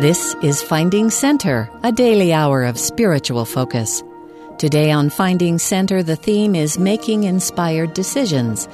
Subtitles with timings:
[0.00, 4.02] This is Finding Center, a daily hour of spiritual focus.
[4.56, 8.66] Today on Finding Center, the theme is Making Inspired Decisions.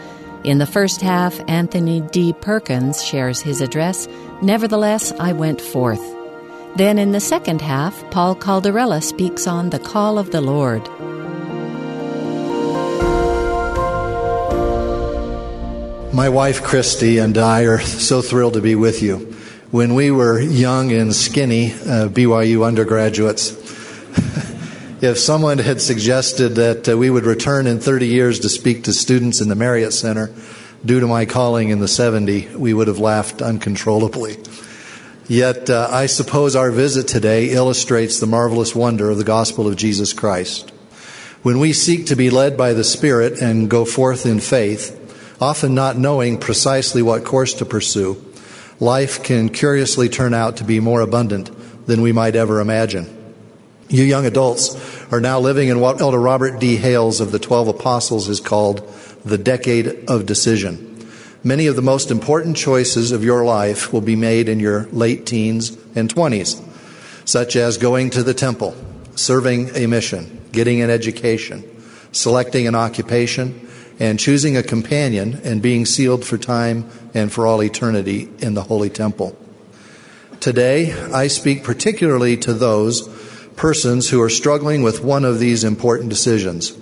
[0.45, 2.33] In the first half, Anthony D.
[2.33, 4.07] Perkins shares his address,
[4.41, 6.01] Nevertheless, I Went Forth.
[6.77, 10.89] Then in the second half, Paul Caldarella speaks on the call of the Lord.
[16.15, 19.36] My wife Christy and I are so thrilled to be with you
[19.77, 23.51] when we were young and skinny uh, BYU undergraduates,
[25.03, 28.93] if someone had suggested that uh, we would return in 30 years to speak to
[28.95, 30.33] students in the Marriott Center
[30.83, 34.39] due to my calling in the 70, we would have laughed uncontrollably.
[35.29, 39.77] Yet, uh, I suppose our visit today illustrates the marvelous wonder of the gospel of
[39.77, 40.71] Jesus Christ.
[41.43, 45.75] When we seek to be led by the Spirit and go forth in faith, often
[45.75, 48.23] not knowing precisely what course to pursue,
[48.81, 51.51] life can curiously turn out to be more abundant
[51.87, 53.13] than we might ever imagine.
[53.89, 54.75] You young adults
[55.13, 56.77] are now living in what Elder Robert D.
[56.77, 58.87] Hales of the Twelve Apostles has called
[59.25, 61.09] the decade of decision.
[61.45, 65.27] Many of the most important choices of your life will be made in your late
[65.27, 66.61] teens and 20s,
[67.25, 68.75] such as going to the temple,
[69.15, 71.63] serving a mission, getting an education,
[72.11, 73.66] selecting an occupation,
[73.99, 78.65] and choosing a companion and being sealed for time and for all eternity in the
[78.65, 79.37] Holy Temple.
[80.41, 83.09] Today, I speak particularly to those
[83.57, 86.77] persons who are struggling with one of these important decisions.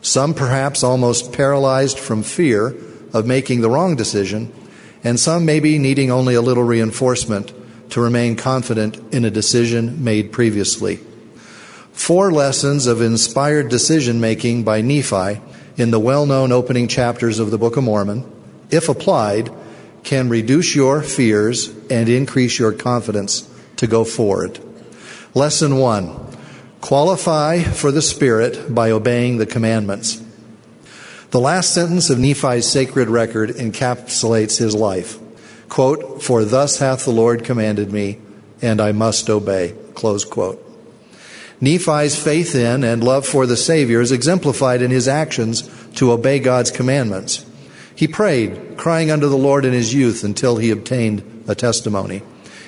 [0.00, 2.74] Some perhaps almost paralyzed from fear
[3.12, 4.52] of making the wrong decision,
[5.04, 7.52] and some maybe needing only a little reinforcement
[7.90, 10.98] to remain confident in a decision made previously.
[11.92, 15.40] Four lessons of inspired decision making by Nephi
[15.76, 18.30] in the well known opening chapters of the Book of Mormon,
[18.70, 19.50] if applied,
[20.02, 24.60] can reduce your fears and increase your confidence to go forward.
[25.34, 26.20] Lesson one
[26.80, 30.22] qualify for the Spirit by obeying the commandments.
[31.30, 35.18] The last sentence of Nephi's sacred record encapsulates his life.
[35.68, 38.18] Quote, For thus hath the Lord commanded me,
[38.62, 39.74] and I must obey.
[39.94, 40.60] Close quote.
[41.60, 45.62] Nephi's faith in and love for the Savior is exemplified in his actions
[45.96, 47.44] to obey God's commandments.
[47.94, 52.22] He prayed, crying unto the Lord in his youth until he obtained a testimony.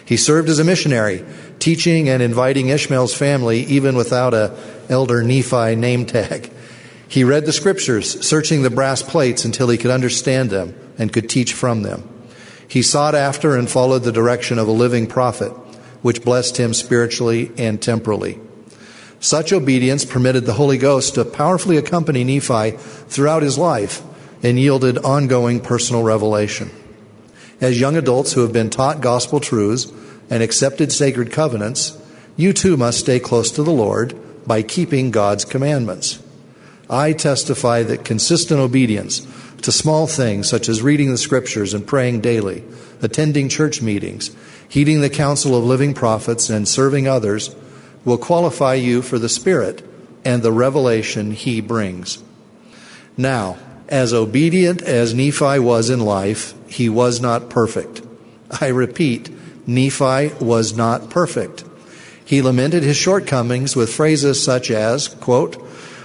[0.04, 1.24] He served as a missionary,
[1.58, 4.56] teaching and inviting Ishmael's family even without a
[4.88, 6.52] elder Nephi name tag.
[7.08, 11.28] He read the scriptures, searching the brass plates until he could understand them and could
[11.28, 12.08] teach from them.
[12.68, 15.50] He sought after and followed the direction of a living prophet,
[16.02, 18.40] which blessed him spiritually and temporally.
[19.20, 24.02] Such obedience permitted the Holy Ghost to powerfully accompany Nephi throughout his life
[24.42, 26.70] and yielded ongoing personal revelation.
[27.60, 29.90] As young adults who have been taught gospel truths
[30.28, 31.96] and accepted sacred covenants,
[32.36, 34.14] you too must stay close to the Lord
[34.46, 36.22] by keeping God's commandments.
[36.88, 39.26] I testify that consistent obedience
[39.62, 42.62] to small things such as reading the scriptures and praying daily,
[43.02, 44.30] attending church meetings,
[44.68, 47.56] heeding the counsel of living prophets, and serving others
[48.06, 49.84] will qualify you for the Spirit
[50.24, 52.22] and the revelation He brings.
[53.18, 53.58] Now,
[53.88, 58.02] as obedient as Nephi was in life, he was not perfect.
[58.60, 59.30] I repeat,
[59.66, 61.64] Nephi was not perfect.
[62.24, 65.62] He lamented his shortcomings with phrases such as, quote,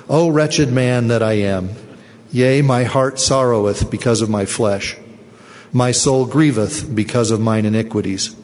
[0.09, 1.72] O wretched man that I am,
[2.31, 4.97] yea, my heart sorroweth because of my flesh.
[5.73, 8.35] My soul grieveth because of mine iniquities.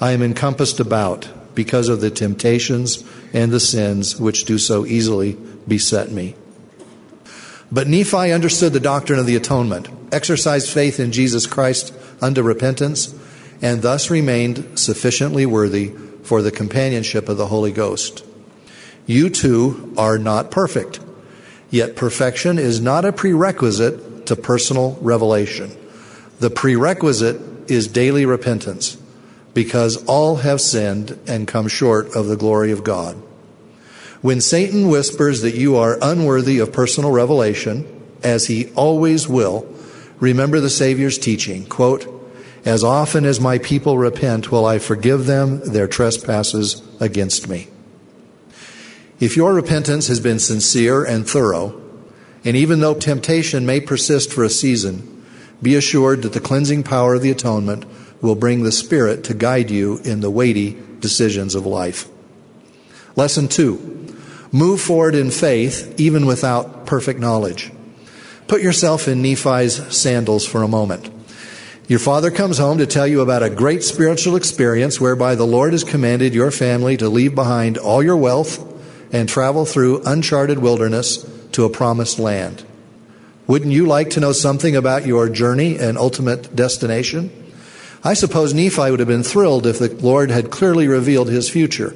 [0.00, 5.36] I am encompassed about because of the temptations and the sins which do so easily
[5.66, 6.34] beset me.
[7.70, 13.14] But Nephi understood the doctrine of the atonement, exercised faith in Jesus Christ unto repentance,
[13.62, 15.88] and thus remained sufficiently worthy
[16.22, 18.24] for the companionship of the Holy Ghost.
[19.06, 21.00] You too are not perfect,
[21.70, 25.76] yet perfection is not a prerequisite to personal revelation.
[26.40, 28.96] The prerequisite is daily repentance
[29.54, 33.16] because all have sinned and come short of the glory of God.
[34.20, 37.86] When Satan whispers that you are unworthy of personal revelation,
[38.22, 39.66] as he always will,
[40.20, 42.08] remember the Savior's teaching, quote,
[42.64, 47.66] as often as my people repent, will I forgive them their trespasses against me.
[49.18, 51.80] If your repentance has been sincere and thorough,
[52.44, 55.24] and even though temptation may persist for a season,
[55.60, 57.84] be assured that the cleansing power of the atonement
[58.22, 62.08] will bring the Spirit to guide you in the weighty decisions of life.
[63.16, 64.16] Lesson two,
[64.50, 67.70] move forward in faith even without perfect knowledge.
[68.46, 71.10] Put yourself in Nephi's sandals for a moment.
[71.88, 75.72] Your father comes home to tell you about a great spiritual experience whereby the Lord
[75.72, 78.64] has commanded your family to leave behind all your wealth
[79.12, 82.64] and travel through uncharted wilderness to a promised land.
[83.46, 87.30] Wouldn't you like to know something about your journey and ultimate destination?
[88.04, 91.94] I suppose Nephi would have been thrilled if the Lord had clearly revealed his future.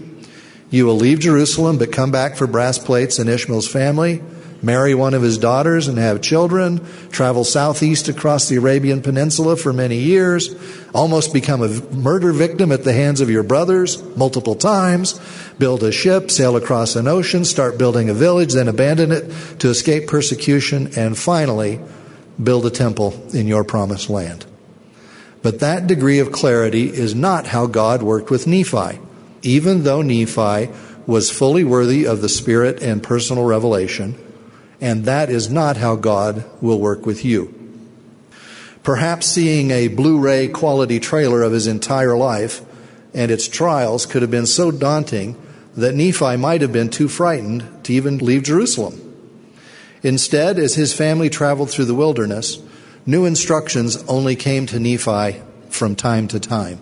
[0.70, 4.22] You will leave Jerusalem but come back for brass plates and Ishmael's family
[4.62, 9.72] marry one of his daughters and have children, travel southeast across the Arabian Peninsula for
[9.72, 10.54] many years,
[10.94, 15.20] almost become a murder victim at the hands of your brothers multiple times,
[15.58, 19.30] build a ship, sail across an ocean, start building a village, then abandon it
[19.60, 21.80] to escape persecution, and finally
[22.42, 24.44] build a temple in your promised land.
[25.46, 28.98] But that degree of clarity is not how God worked with Nephi.
[29.42, 30.72] Even though Nephi
[31.06, 34.18] was fully worthy of the Spirit and personal revelation,
[34.80, 37.54] and that is not how God will work with you.
[38.82, 42.62] Perhaps seeing a Blu ray quality trailer of his entire life
[43.14, 45.40] and its trials could have been so daunting
[45.76, 49.00] that Nephi might have been too frightened to even leave Jerusalem.
[50.02, 52.58] Instead, as his family traveled through the wilderness,
[53.06, 56.78] new instructions only came to Nephi from time to time.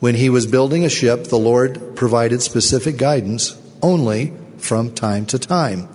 [0.00, 5.38] When he was building a ship, the Lord provided specific guidance only from time to
[5.38, 5.88] time.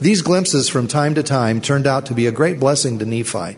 [0.00, 3.56] These glimpses from time to time turned out to be a great blessing to Nephi.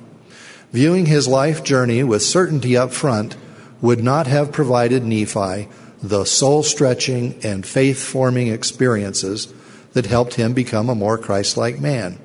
[0.73, 3.37] Viewing his life journey with certainty up front
[3.81, 5.69] would not have provided Nephi
[6.03, 9.53] the soul stretching and faith forming experiences
[9.95, 12.19] that helped him become a more Christ like man.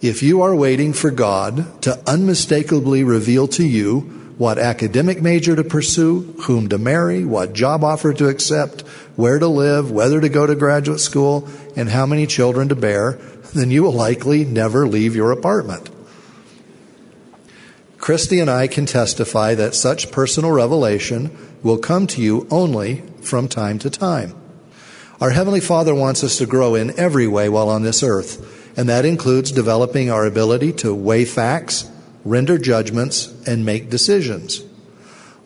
[0.00, 4.00] If you are waiting for God to unmistakably reveal to you
[4.38, 8.80] what academic major to pursue, whom to marry, what job offer to accept,
[9.16, 13.18] where to live, whether to go to graduate school, and how many children to bear,
[13.52, 15.90] then you will likely never leave your apartment.
[17.98, 23.48] Christy and I can testify that such personal revelation will come to you only from
[23.48, 24.34] time to time.
[25.20, 28.88] Our Heavenly Father wants us to grow in every way while on this earth, and
[28.88, 31.86] that includes developing our ability to weigh facts,
[32.24, 34.64] render judgments, and make decisions.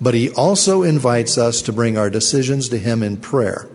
[0.00, 3.68] But He also invites us to bring our decisions to Him in prayer.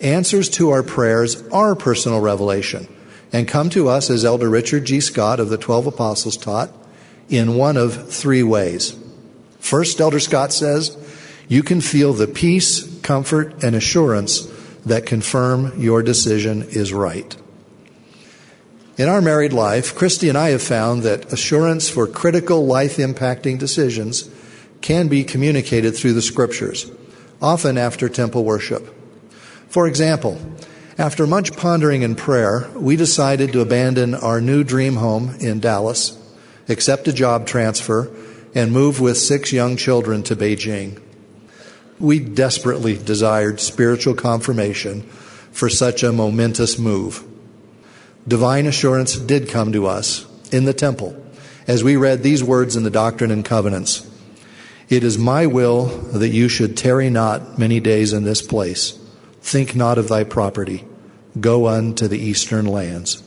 [0.00, 2.88] Answers to our prayers are personal revelation
[3.32, 4.98] and come to us, as Elder Richard G.
[4.98, 6.72] Scott of the Twelve Apostles taught,
[7.28, 8.98] in one of three ways.
[9.60, 10.96] First, Elder Scott says,
[11.46, 14.40] you can feel the peace, comfort, and assurance
[14.84, 17.36] that confirm your decision is right.
[18.98, 23.58] In our married life, Christy and I have found that assurance for critical life impacting
[23.58, 24.30] decisions
[24.80, 26.90] can be communicated through the scriptures,
[27.42, 28.88] often after temple worship.
[29.68, 30.40] For example,
[30.96, 36.16] after much pondering and prayer, we decided to abandon our new dream home in Dallas,
[36.66, 38.10] accept a job transfer,
[38.54, 41.02] and move with six young children to Beijing.
[41.98, 45.02] We desperately desired spiritual confirmation
[45.52, 47.22] for such a momentous move.
[48.28, 51.16] Divine assurance did come to us in the temple
[51.66, 54.08] as we read these words in the Doctrine and Covenants.
[54.88, 58.98] It is my will that you should tarry not many days in this place
[59.46, 60.84] Think not of thy property.
[61.38, 63.22] Go unto the eastern lands.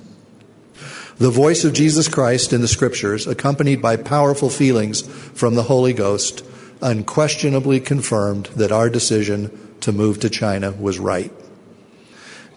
[1.18, 5.94] The voice of Jesus Christ in the scriptures, accompanied by powerful feelings from the Holy
[5.94, 6.44] Ghost,
[6.82, 11.32] unquestionably confirmed that our decision to move to China was right.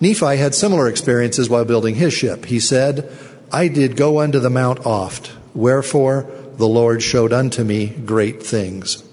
[0.03, 2.47] Nephi had similar experiences while building his ship.
[2.47, 3.09] He said,
[3.53, 9.05] I did go unto the mount oft, wherefore the Lord showed unto me great things.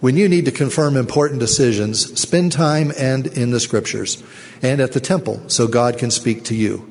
[0.00, 4.20] When you need to confirm important decisions, spend time and in the scriptures
[4.60, 6.84] and at the temple so God can speak to you.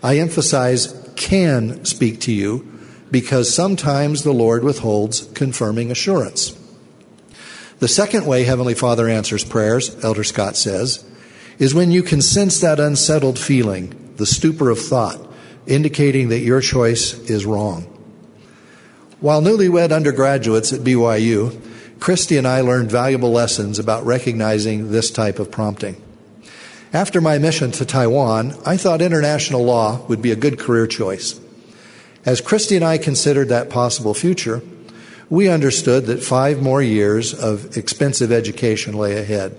[0.00, 2.64] I emphasize can speak to you
[3.10, 6.56] because sometimes the Lord withholds confirming assurance.
[7.80, 11.04] The second way Heavenly Father answers prayers, Elder Scott says,
[11.58, 15.20] is when you can sense that unsettled feeling, the stupor of thought,
[15.66, 17.82] indicating that your choice is wrong.
[19.20, 21.58] While newlywed undergraduates at BYU,
[21.98, 26.00] Christy and I learned valuable lessons about recognizing this type of prompting.
[26.92, 31.40] After my mission to Taiwan, I thought international law would be a good career choice.
[32.24, 34.62] As Christy and I considered that possible future,
[35.28, 39.58] we understood that five more years of expensive education lay ahead.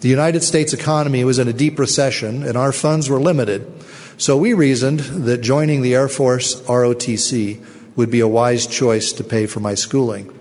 [0.00, 3.70] The United States economy was in a deep recession and our funds were limited,
[4.16, 7.62] so we reasoned that joining the Air Force ROTC
[7.96, 10.32] would be a wise choice to pay for my schooling.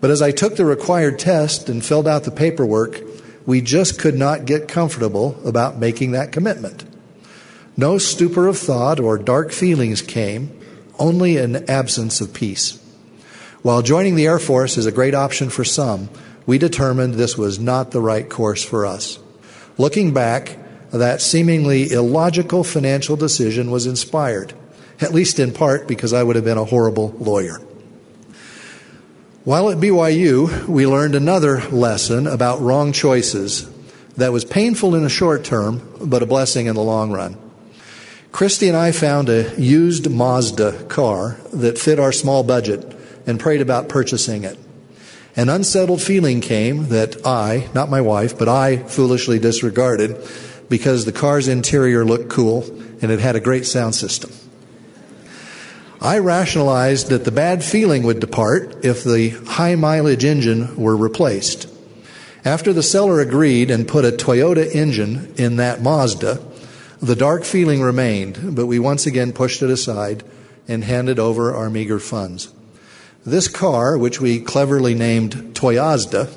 [0.00, 3.02] But as I took the required test and filled out the paperwork,
[3.44, 6.84] we just could not get comfortable about making that commitment.
[7.76, 10.58] No stupor of thought or dark feelings came,
[10.98, 12.82] only an absence of peace.
[13.60, 16.08] While joining the Air Force is a great option for some,
[16.48, 19.18] we determined this was not the right course for us.
[19.76, 20.56] Looking back,
[20.90, 24.54] that seemingly illogical financial decision was inspired,
[24.98, 27.58] at least in part because I would have been a horrible lawyer.
[29.44, 33.68] While at BYU, we learned another lesson about wrong choices
[34.16, 37.36] that was painful in the short term, but a blessing in the long run.
[38.32, 42.90] Christy and I found a used Mazda car that fit our small budget
[43.26, 44.58] and prayed about purchasing it.
[45.38, 50.20] An unsettled feeling came that I, not my wife, but I foolishly disregarded
[50.68, 52.64] because the car's interior looked cool
[53.00, 54.32] and it had a great sound system.
[56.00, 61.72] I rationalized that the bad feeling would depart if the high mileage engine were replaced.
[62.44, 66.44] After the seller agreed and put a Toyota engine in that Mazda,
[67.00, 70.24] the dark feeling remained, but we once again pushed it aside
[70.66, 72.52] and handed over our meager funds.
[73.26, 76.30] This car, which we cleverly named Toyazda,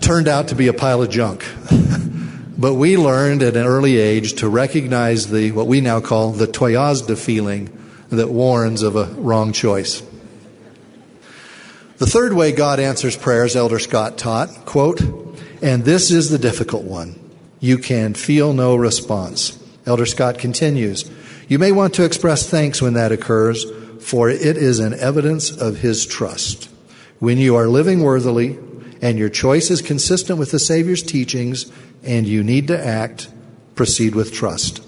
[0.00, 1.44] turned out to be a pile of junk.
[2.58, 6.46] but we learned at an early age to recognize the what we now call the
[6.46, 7.68] Toyazda feeling
[8.10, 10.02] that warns of a wrong choice.
[11.98, 15.00] The third way God answers prayers, Elder Scott taught, quote,
[15.60, 17.18] and this is the difficult one.
[17.58, 19.58] You can feel no response.
[19.84, 21.10] Elder Scott continues,
[21.48, 23.66] you may want to express thanks when that occurs,
[24.00, 26.68] for it is an evidence of his trust.
[27.18, 28.58] When you are living worthily
[29.02, 31.70] and your choice is consistent with the Savior's teachings
[32.02, 33.28] and you need to act,
[33.74, 34.82] proceed with trust.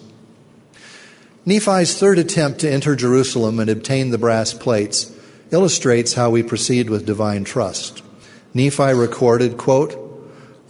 [1.46, 5.12] Nephi's third attempt to enter Jerusalem and obtain the brass plates
[5.50, 8.02] illustrates how we proceed with divine trust.
[8.54, 9.96] Nephi recorded, quote,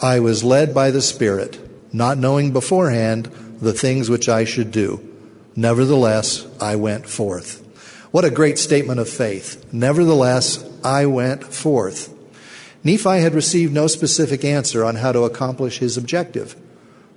[0.01, 1.59] I was led by the Spirit,
[1.93, 3.27] not knowing beforehand
[3.61, 5.07] the things which I should do.
[5.57, 7.67] Nevertheless, I went forth.
[8.11, 9.65] What a great statement of faith.
[9.73, 12.13] Nevertheless, I went forth.
[12.83, 16.57] Nephi had received no specific answer on how to accomplish his objective,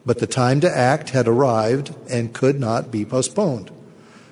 [0.05, 3.71] but the time to act had arrived and could not be postponed.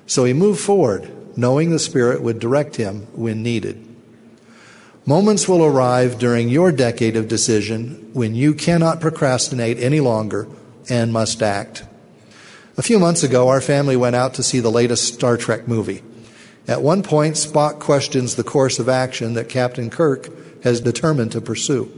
[0.05, 3.87] So he moved forward, knowing the Spirit would direct him when needed.
[5.03, 10.47] Moments will arrive during your decade of decision when you cannot procrastinate any longer
[10.89, 11.85] and must act.
[12.77, 16.03] A few months ago, our family went out to see the latest Star Trek movie.
[16.67, 20.29] At one point, Spock questions the course of action that Captain Kirk
[20.63, 21.91] has determined to pursue.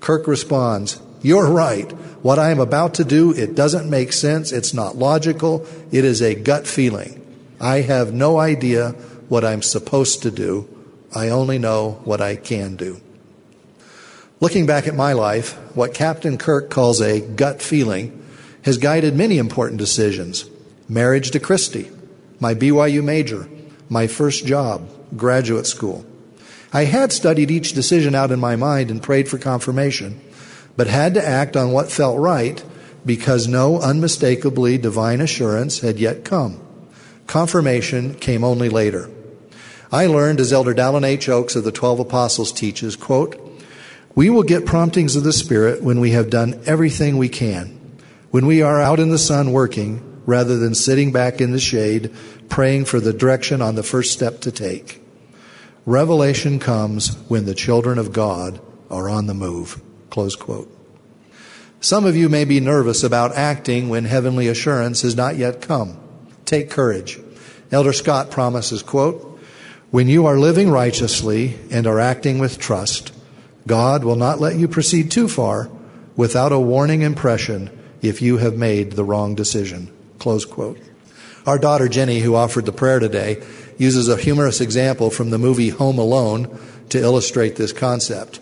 [0.00, 1.90] Kirk responds, You're right.
[2.22, 4.52] What I am about to do, it doesn't make sense.
[4.52, 5.66] It's not logical.
[5.90, 7.18] It is a gut feeling.
[7.60, 8.90] I have no idea
[9.28, 10.68] what I'm supposed to do.
[11.14, 13.00] I only know what I can do.
[14.40, 18.20] Looking back at my life, what Captain Kirk calls a gut feeling
[18.62, 20.48] has guided many important decisions.
[20.88, 21.90] Marriage to Christy,
[22.40, 23.48] my BYU major,
[23.92, 26.02] my first job, graduate school.
[26.72, 30.18] I had studied each decision out in my mind and prayed for confirmation,
[30.78, 32.64] but had to act on what felt right
[33.04, 36.58] because no unmistakably divine assurance had yet come.
[37.26, 39.10] Confirmation came only later.
[39.92, 41.28] I learned, as Elder Dallin H.
[41.28, 43.38] Oaks of the Twelve Apostles teaches, quote,
[44.14, 47.78] We will get promptings of the Spirit when we have done everything we can.
[48.30, 52.14] When we are out in the sun working, rather than sitting back in the shade
[52.48, 55.00] praying for the direction on the first step to take.
[55.86, 58.60] Revelation comes when the children of God
[58.90, 59.80] are on the move.
[60.10, 60.70] Close quote.
[61.80, 65.98] Some of you may be nervous about acting when heavenly assurance has not yet come.
[66.44, 67.18] Take courage.
[67.72, 69.40] Elder Scott promises, quote,
[69.90, 73.12] when you are living righteously and are acting with trust,
[73.66, 75.68] God will not let you proceed too far
[76.16, 79.90] without a warning impression if you have made the wrong decision.
[80.22, 80.78] Close quote.
[81.48, 83.42] Our daughter Jenny, who offered the prayer today,
[83.76, 86.60] uses a humorous example from the movie Home Alone
[86.90, 88.38] to illustrate this concept.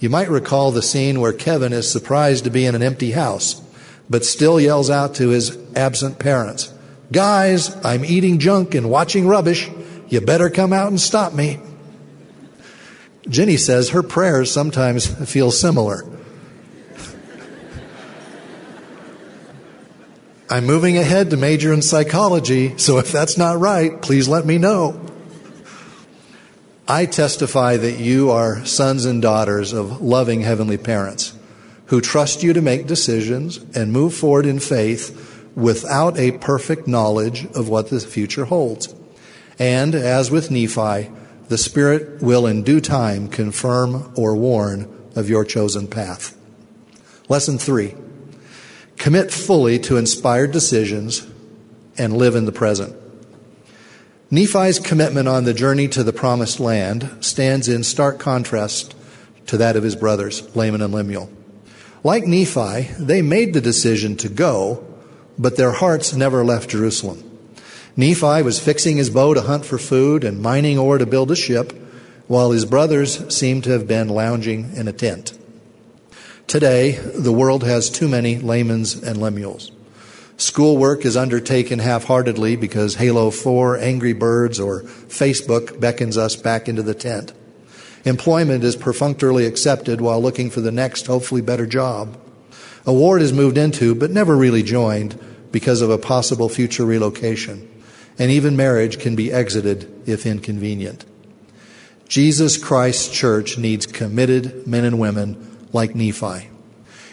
[0.00, 3.60] You might recall the scene where Kevin is surprised to be in an empty house,
[4.08, 6.72] but still yells out to his absent parents,
[7.12, 9.70] Guys, I'm eating junk and watching rubbish.
[10.08, 11.60] You better come out and stop me.
[13.28, 16.06] Jenny says her prayers sometimes feel similar.
[20.50, 24.56] I'm moving ahead to major in psychology, so if that's not right, please let me
[24.56, 24.98] know.
[26.88, 31.34] I testify that you are sons and daughters of loving heavenly parents
[31.86, 37.44] who trust you to make decisions and move forward in faith without a perfect knowledge
[37.54, 38.94] of what the future holds.
[39.58, 41.10] And as with Nephi,
[41.48, 46.34] the Spirit will in due time confirm or warn of your chosen path.
[47.28, 47.94] Lesson three.
[48.98, 51.26] Commit fully to inspired decisions
[51.96, 52.94] and live in the present.
[54.30, 58.94] Nephi's commitment on the journey to the promised land stands in stark contrast
[59.46, 61.30] to that of his brothers, Laman and Lemuel.
[62.04, 64.84] Like Nephi, they made the decision to go,
[65.38, 67.24] but their hearts never left Jerusalem.
[67.96, 71.36] Nephi was fixing his bow to hunt for food and mining ore to build a
[71.36, 71.72] ship,
[72.26, 75.37] while his brothers seemed to have been lounging in a tent.
[76.48, 79.70] Today, the world has too many Lamans and Lemuels.
[80.38, 86.66] Schoolwork is undertaken half heartedly because Halo 4, Angry Birds, or Facebook beckons us back
[86.66, 87.34] into the tent.
[88.06, 92.18] Employment is perfunctorily accepted while looking for the next, hopefully better job.
[92.86, 95.20] A ward is moved into, but never really joined
[95.52, 97.68] because of a possible future relocation.
[98.18, 101.04] And even marriage can be exited if inconvenient.
[102.08, 106.50] Jesus Christ's church needs committed men and women like Nephi.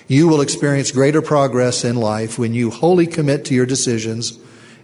[0.07, 4.38] You will experience greater progress in life when you wholly commit to your decisions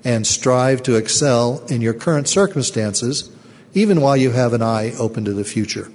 [0.04, 3.30] and strive to excel in your current circumstances,
[3.74, 5.92] even while you have an eye open to the future.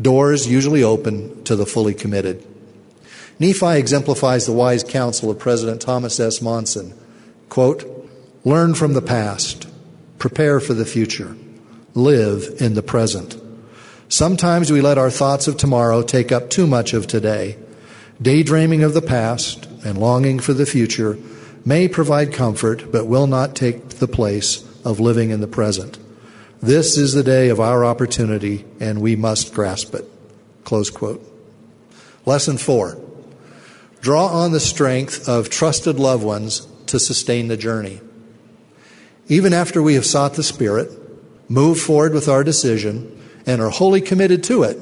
[0.00, 2.44] Doors usually open to the fully committed.
[3.38, 6.40] Nephi exemplifies the wise counsel of President Thomas S.
[6.40, 6.94] Monson.
[7.50, 8.10] Quote,
[8.44, 9.68] learn from the past,
[10.18, 11.36] prepare for the future,
[11.94, 13.36] live in the present.
[14.08, 17.56] Sometimes we let our thoughts of tomorrow take up too much of today
[18.20, 21.18] Daydreaming of the past and longing for the future
[21.66, 25.98] may provide comfort, but will not take the place of living in the present.
[26.62, 30.06] This is the day of our opportunity, and we must grasp it.
[30.64, 31.22] Close quote.
[32.24, 32.98] Lesson four
[34.00, 38.00] draw on the strength of trusted loved ones to sustain the journey.
[39.28, 40.90] Even after we have sought the Spirit,
[41.50, 43.15] moved forward with our decision,
[43.46, 44.78] and are wholly committed to it,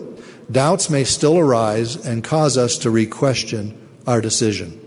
[0.50, 4.80] doubts may still arise and cause us to re-question our decision.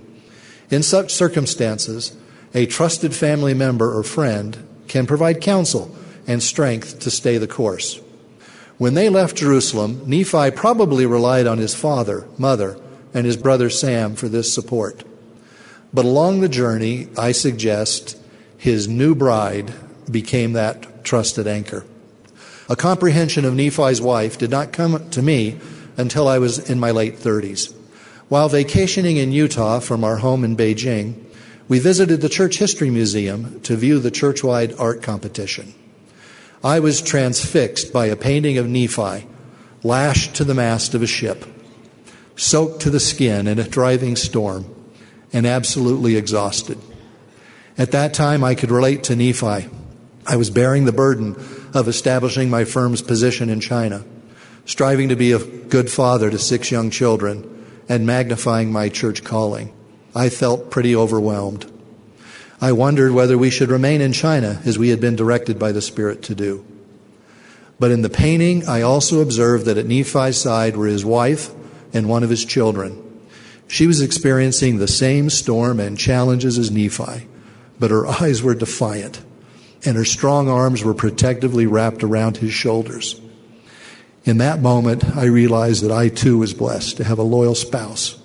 [0.69, 2.15] In such circumstances,
[2.53, 8.01] a trusted family member or friend can provide counsel and strength to stay the course.
[8.77, 12.79] When they left Jerusalem, Nephi probably relied on his father, mother,
[13.13, 15.03] and his brother Sam for this support.
[15.93, 18.17] But along the journey, I suggest
[18.57, 19.73] his new bride
[20.11, 21.85] became that trusted anchor.
[22.69, 25.57] A comprehension of Nephi's wife did not come to me
[25.95, 27.73] until I was in my late 30s.
[28.27, 31.15] While vacationing in Utah from our home in Beijing,
[31.69, 35.73] we visited the Church History Museum to view the churchwide art competition.
[36.61, 39.27] I was transfixed by a painting of Nephi
[39.83, 41.45] lashed to the mast of a ship,
[42.35, 44.65] soaked to the skin in a driving storm,
[45.31, 46.77] and absolutely exhausted.
[47.77, 49.69] At that time, I could relate to Nephi.
[50.25, 51.35] I was bearing the burden
[51.77, 54.03] of establishing my firm's position in China,
[54.65, 57.53] striving to be a good father to six young children,
[57.87, 59.71] and magnifying my church calling.
[60.15, 61.71] I felt pretty overwhelmed.
[62.59, 65.81] I wondered whether we should remain in China as we had been directed by the
[65.81, 66.65] Spirit to do.
[67.79, 71.51] But in the painting, I also observed that at Nephi's side were his wife
[71.93, 73.03] and one of his children.
[73.67, 77.27] She was experiencing the same storm and challenges as Nephi,
[77.79, 79.21] but her eyes were defiant
[79.87, 83.19] and her strong arms were protectively wrapped around his shoulders.
[84.25, 88.19] In that moment, I realized that I too was blessed to have a loyal spouse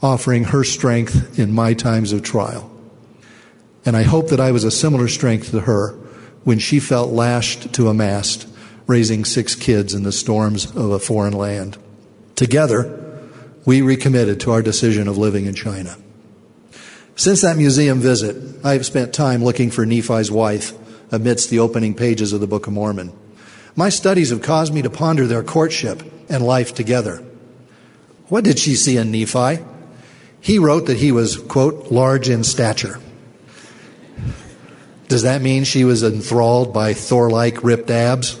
[0.00, 2.70] offering her strength in my times of trial.
[3.84, 5.92] And I hope that I was a similar strength to her
[6.44, 8.48] when she felt lashed to a mast,
[8.86, 11.78] raising six kids in the storms of a foreign land.
[12.36, 12.98] Together,
[13.64, 15.96] we recommitted to our decision of living in China.
[17.14, 20.72] Since that museum visit, I have spent time looking for Nephi's wife
[21.12, 23.12] amidst the opening pages of the Book of Mormon.
[23.76, 27.22] My studies have caused me to ponder their courtship and life together.
[28.28, 29.62] What did she see in Nephi?
[30.40, 32.98] He wrote that he was, quote, large in stature.
[35.08, 38.40] Does that mean she was enthralled by Thor like ripped abs?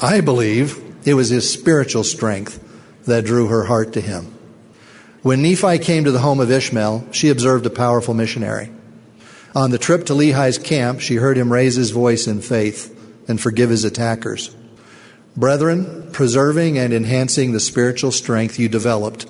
[0.00, 2.62] I believe it was his spiritual strength
[3.06, 4.37] that drew her heart to him.
[5.28, 8.70] When Nephi came to the home of Ishmael, she observed a powerful missionary.
[9.54, 13.38] On the trip to Lehi's camp, she heard him raise his voice in faith and
[13.38, 14.56] forgive his attackers.
[15.36, 19.26] Brethren, preserving and enhancing the spiritual strength you developed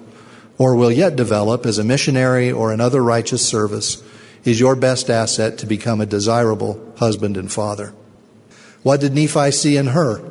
[0.56, 4.00] or will yet develop as a missionary or in another righteous service
[4.44, 7.92] is your best asset to become a desirable husband and father.
[8.84, 10.22] What did Nephi see in her?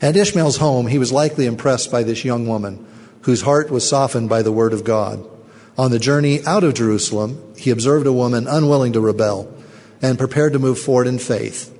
[0.00, 2.86] At Ishmael's home, he was likely impressed by this young woman
[3.22, 5.28] whose heart was softened by the word of God.
[5.78, 9.52] On the journey out of Jerusalem, he observed a woman unwilling to rebel
[10.00, 11.76] and prepared to move forward in faith.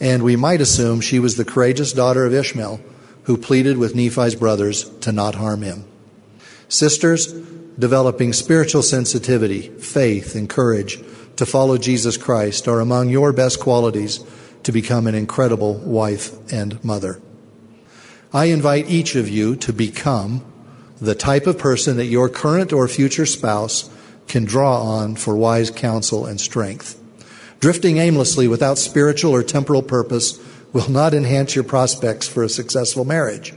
[0.00, 2.80] And we might assume she was the courageous daughter of Ishmael
[3.24, 5.84] who pleaded with Nephi's brothers to not harm him.
[6.68, 7.32] Sisters,
[7.78, 10.98] developing spiritual sensitivity, faith, and courage
[11.36, 14.24] to follow Jesus Christ are among your best qualities
[14.62, 17.20] to become an incredible wife and mother.
[18.32, 20.44] I invite each of you to become
[21.00, 23.88] the type of person that your current or future spouse
[24.28, 27.00] can draw on for wise counsel and strength.
[27.58, 30.38] Drifting aimlessly without spiritual or temporal purpose
[30.72, 33.52] will not enhance your prospects for a successful marriage.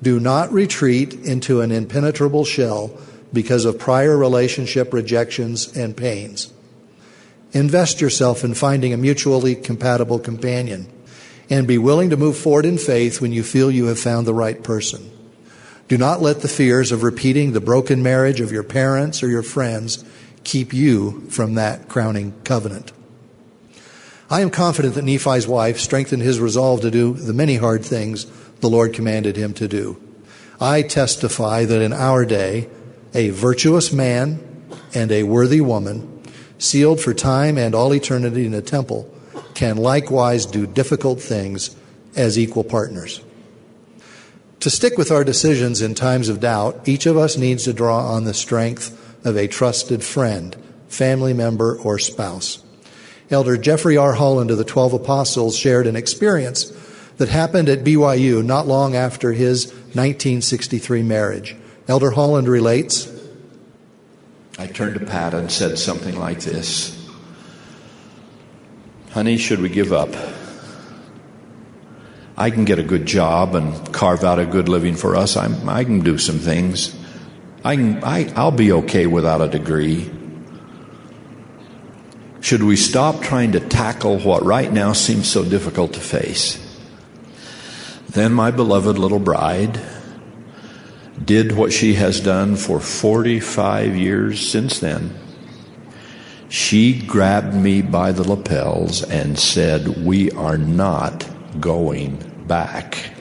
[0.00, 2.96] Do not retreat into an impenetrable shell
[3.32, 6.52] because of prior relationship rejections and pains.
[7.52, 10.90] Invest yourself in finding a mutually compatible companion
[11.50, 14.34] and be willing to move forward in faith when you feel you have found the
[14.34, 15.10] right person.
[15.88, 19.42] Do not let the fears of repeating the broken marriage of your parents or your
[19.42, 20.04] friends
[20.44, 22.92] keep you from that crowning covenant.
[24.30, 28.26] I am confident that Nephi's wife strengthened his resolve to do the many hard things
[28.60, 29.98] the Lord commanded him to do.
[30.60, 32.68] I testify that in our day,
[33.14, 34.40] a virtuous man
[34.92, 36.22] and a worthy woman,
[36.58, 39.10] sealed for time and all eternity in a temple,
[39.54, 41.74] can likewise do difficult things
[42.14, 43.22] as equal partners.
[44.60, 48.12] To stick with our decisions in times of doubt, each of us needs to draw
[48.12, 48.94] on the strength
[49.24, 50.56] of a trusted friend,
[50.88, 52.62] family member, or spouse.
[53.30, 54.14] Elder Jeffrey R.
[54.14, 56.72] Holland of the Twelve Apostles shared an experience
[57.18, 61.56] that happened at BYU not long after his 1963 marriage.
[61.86, 63.12] Elder Holland relates
[64.58, 66.96] I turned to Pat and said something like this
[69.10, 70.10] Honey, should we give up?
[72.38, 75.36] I can get a good job and carve out a good living for us.
[75.36, 76.96] I'm, I can do some things.
[77.64, 80.08] I can, I, I'll be okay without a degree.
[82.40, 86.64] Should we stop trying to tackle what right now seems so difficult to face?
[88.10, 89.80] Then my beloved little bride
[91.22, 95.12] did what she has done for 45 years since then.
[96.48, 101.28] She grabbed me by the lapels and said, We are not
[101.60, 103.12] going back.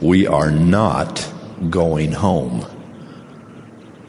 [0.00, 1.30] We are not
[1.68, 2.64] going home.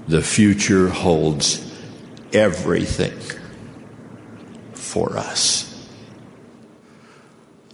[0.07, 1.65] The future holds
[2.31, 3.17] everything
[4.73, 5.65] for us.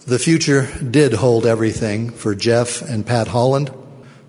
[0.06, 3.72] The future did hold everything for Jeff and Pat Holland,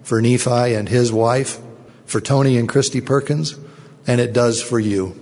[0.02, 1.58] for Nephi and his wife,
[2.06, 3.58] for Tony and Christy Perkins,
[4.06, 5.14] and it does for you.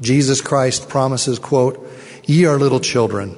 [0.00, 1.88] Jesus Christ promises, quote,
[2.26, 3.36] Ye are little children,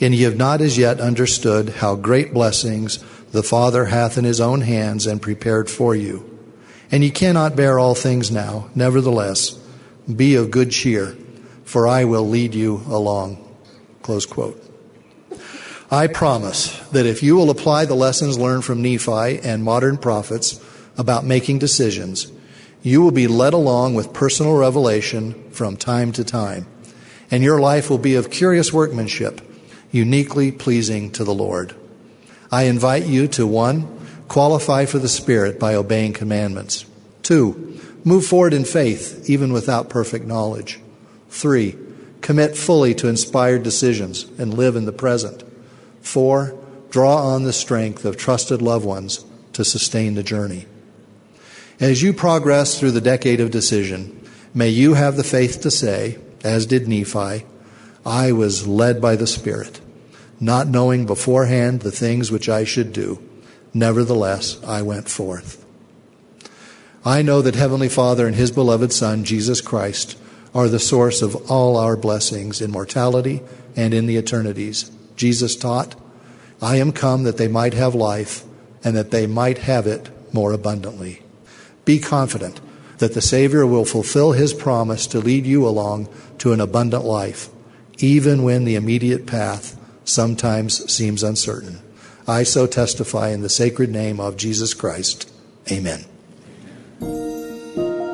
[0.00, 2.98] and ye have not as yet understood how great blessings
[3.32, 6.24] the Father hath in his own hands and prepared for you.
[6.90, 9.58] And ye cannot bear all things now, nevertheless,
[10.14, 11.16] be of good cheer,
[11.64, 13.44] for I will lead you along.
[14.02, 14.64] Close quote.
[15.90, 20.60] I promise that if you will apply the lessons learned from Nephi and modern prophets
[20.98, 22.30] about making decisions,
[22.82, 26.66] you will be led along with personal revelation from time to time,
[27.30, 29.40] and your life will be of curious workmanship,
[29.90, 31.74] uniquely pleasing to the Lord.
[32.50, 33.86] I invite you to one,
[34.28, 36.84] qualify for the Spirit by obeying commandments.
[37.22, 40.80] Two, move forward in faith even without perfect knowledge.
[41.30, 41.76] Three,
[42.20, 45.44] commit fully to inspired decisions and live in the present.
[46.00, 46.58] Four,
[46.90, 50.66] draw on the strength of trusted loved ones to sustain the journey.
[51.80, 54.20] As you progress through the decade of decision,
[54.54, 57.44] may you have the faith to say, as did Nephi,
[58.08, 59.82] I was led by the Spirit,
[60.40, 63.22] not knowing beforehand the things which I should do.
[63.74, 65.62] Nevertheless, I went forth.
[67.04, 70.18] I know that Heavenly Father and His beloved Son, Jesus Christ,
[70.54, 73.42] are the source of all our blessings in mortality
[73.76, 74.90] and in the eternities.
[75.14, 75.94] Jesus taught,
[76.62, 78.42] I am come that they might have life
[78.82, 81.20] and that they might have it more abundantly.
[81.84, 82.58] Be confident
[82.98, 87.50] that the Savior will fulfill his promise to lead you along to an abundant life,
[87.98, 91.80] even when the immediate path sometimes seems uncertain.
[92.26, 95.30] I so testify in the sacred name of Jesus Christ.
[95.70, 96.04] Amen.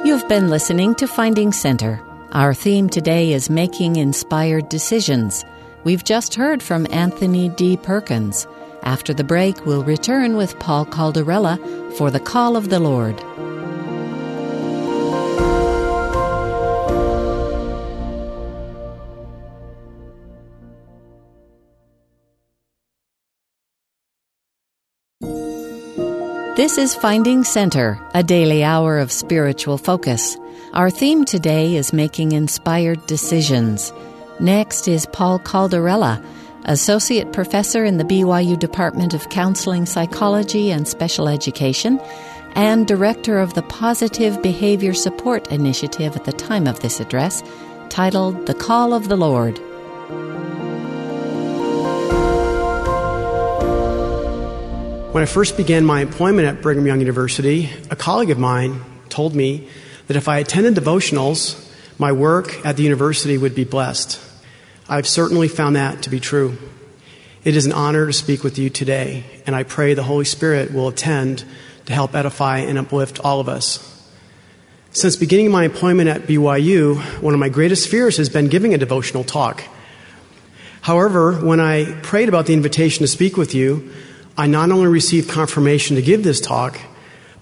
[0.05, 2.01] You've been listening to Finding Center.
[2.33, 5.45] Our theme today is Making Inspired Decisions.
[5.85, 7.77] We've just heard from Anthony D.
[7.77, 8.47] Perkins.
[8.83, 11.59] After the break, we'll return with Paul Caldarella
[11.97, 13.19] for the Call of the Lord.
[26.65, 30.39] This is Finding Center, a daily hour of spiritual focus.
[30.73, 33.93] Our theme today is making inspired decisions.
[34.41, 36.25] Next is Paul Caldarella,
[36.65, 42.01] Associate Professor in the BYU Department of Counseling Psychology and Special Education,
[42.55, 47.43] and Director of the Positive Behavior Support Initiative at the time of this address,
[47.91, 49.61] titled The Call of the Lord.
[55.15, 59.33] When I first began my employment at Brigham Young University, a colleague of mine told
[59.33, 59.69] me
[60.09, 64.21] that if I attended devotionals, my work at the university would be blessed.
[64.89, 66.59] I've certainly found that to be true.
[67.45, 70.75] It is an honor to speak with you today, and I pray the Holy Spirit
[70.75, 71.45] will attend
[71.87, 74.11] to help edify and uplift all of us.
[74.91, 78.79] Since beginning my employment at BYU, one of my greatest fears has been giving a
[78.79, 79.63] devotional talk.
[80.81, 83.93] However, when I prayed about the invitation to speak with you,
[84.37, 86.81] I not only received confirmation to give this talk,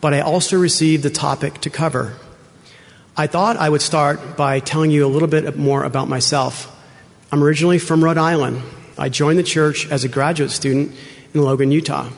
[0.03, 2.17] but I also received the topic to cover.
[3.17, 6.69] I thought I would start by telling you a little bit more about myself.
[7.31, 8.63] I'm originally from Rhode Island.
[8.99, 10.93] I joined the church as a graduate student
[11.33, 12.11] in Logan, Utah.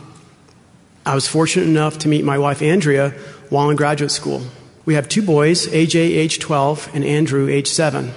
[1.07, 3.11] I was fortunate enough to meet my wife Andrea
[3.51, 4.43] while in graduate school.
[4.85, 8.13] We have two boys, AJ age 12 and Andrew age 7.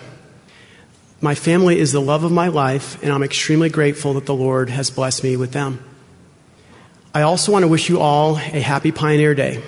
[1.21, 4.69] My family is the love of my life, and I'm extremely grateful that the Lord
[4.69, 5.86] has blessed me with them.
[7.17, 9.63] I also want to wish you all a happy Pioneer Day.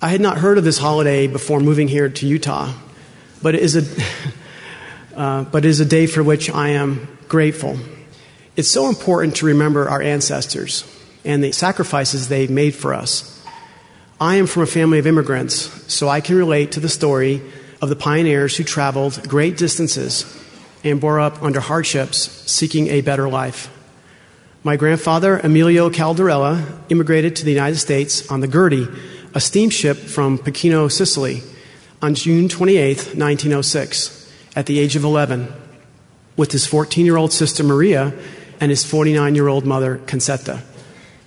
[0.00, 2.72] I had not heard of this holiday before moving here to Utah,
[3.42, 4.04] but it is a,
[5.16, 7.76] uh, but it is a day for which I am grateful.
[8.54, 10.84] It's so important to remember our ancestors
[11.24, 13.44] and the sacrifices they made for us.
[14.20, 17.42] I am from a family of immigrants, so I can relate to the story
[17.82, 20.24] of the pioneers who traveled great distances
[20.84, 23.72] and bore up under hardships seeking a better life.
[24.66, 28.88] My grandfather, Emilio Caldarella, immigrated to the United States on the Gertie,
[29.34, 31.42] a steamship from Pachino, Sicily,
[32.00, 35.52] on June 28, 1906, at the age of 11,
[36.38, 38.14] with his 14 year old sister Maria
[38.58, 40.62] and his 49 year old mother, Concetta.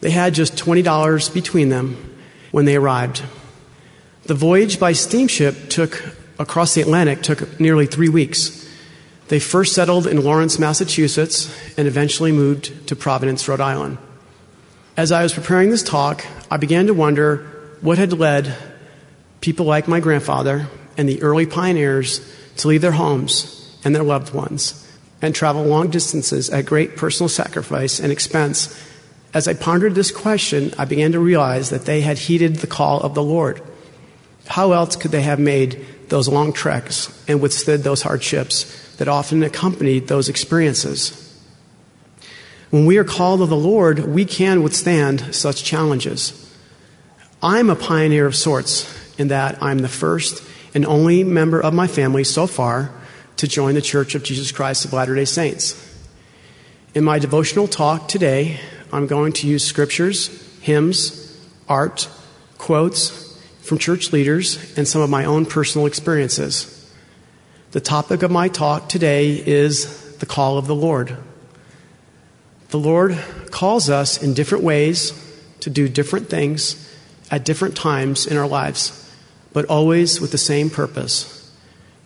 [0.01, 2.17] They had just $20 between them
[2.49, 3.21] when they arrived.
[4.23, 6.03] The voyage by steamship took
[6.39, 8.56] across the Atlantic took nearly three weeks.
[9.27, 13.97] They first settled in Lawrence, Massachusetts, and eventually moved to Providence, Rhode Island.
[14.95, 17.45] As I was preparing this talk, I began to wonder
[17.81, 18.55] what had led
[19.41, 22.21] people like my grandfather and the early pioneers
[22.57, 24.83] to leave their homes and their loved ones
[25.21, 28.81] and travel long distances at great personal sacrifice and expense.
[29.33, 33.01] As I pondered this question, I began to realize that they had heeded the call
[33.01, 33.61] of the Lord.
[34.47, 39.43] How else could they have made those long treks and withstood those hardships that often
[39.43, 41.23] accompanied those experiences.
[42.69, 46.43] When we are called of the Lord, we can withstand such challenges.
[47.41, 51.87] I'm a pioneer of sorts in that I'm the first and only member of my
[51.87, 52.91] family so far
[53.37, 55.83] to join the Church of Jesus Christ of Latter day Saints.
[56.93, 58.59] In my devotional talk today,
[58.91, 60.27] I'm going to use scriptures,
[60.61, 61.37] hymns,
[61.69, 62.09] art,
[62.57, 66.73] quotes from church leaders, and some of my own personal experiences.
[67.71, 71.17] The topic of my talk today is the call of the Lord.
[72.69, 73.17] The Lord
[73.51, 75.11] calls us in different ways
[75.59, 76.89] to do different things
[77.29, 79.13] at different times in our lives,
[79.51, 81.51] but always with the same purpose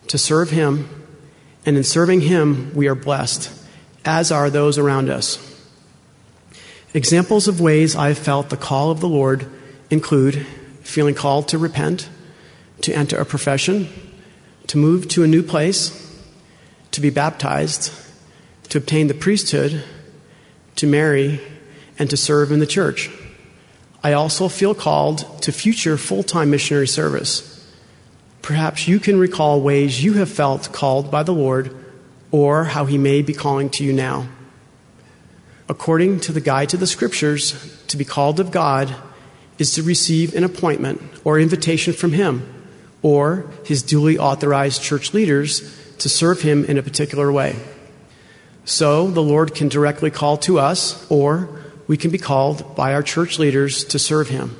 [0.08, 0.90] to serve Him.
[1.64, 3.52] And in serving Him, we are blessed,
[4.04, 5.38] as are those around us.
[6.96, 9.46] Examples of ways I've felt the call of the Lord
[9.92, 10.44] include
[10.82, 12.10] feeling called to repent,
[12.82, 13.90] to enter a profession,
[14.68, 15.98] to move to a new place,
[16.92, 17.94] to be baptized,
[18.70, 19.84] to obtain the priesthood,
[20.76, 21.42] to marry,
[22.00, 23.10] and to serve in the church.
[24.04, 27.48] I also feel called to future full time missionary service.
[28.42, 31.76] Perhaps you can recall ways you have felt called by the Lord
[32.32, 34.28] or how He may be calling to you now.
[35.70, 38.96] According to the guide to the Scriptures, to be called of God
[39.60, 42.51] is to receive an appointment or invitation from Him
[43.02, 47.56] or his duly authorized church leaders to serve him in a particular way.
[48.66, 51.50] So the Lord can directly call to us, or
[51.88, 54.56] we can be called by our church leaders to serve him.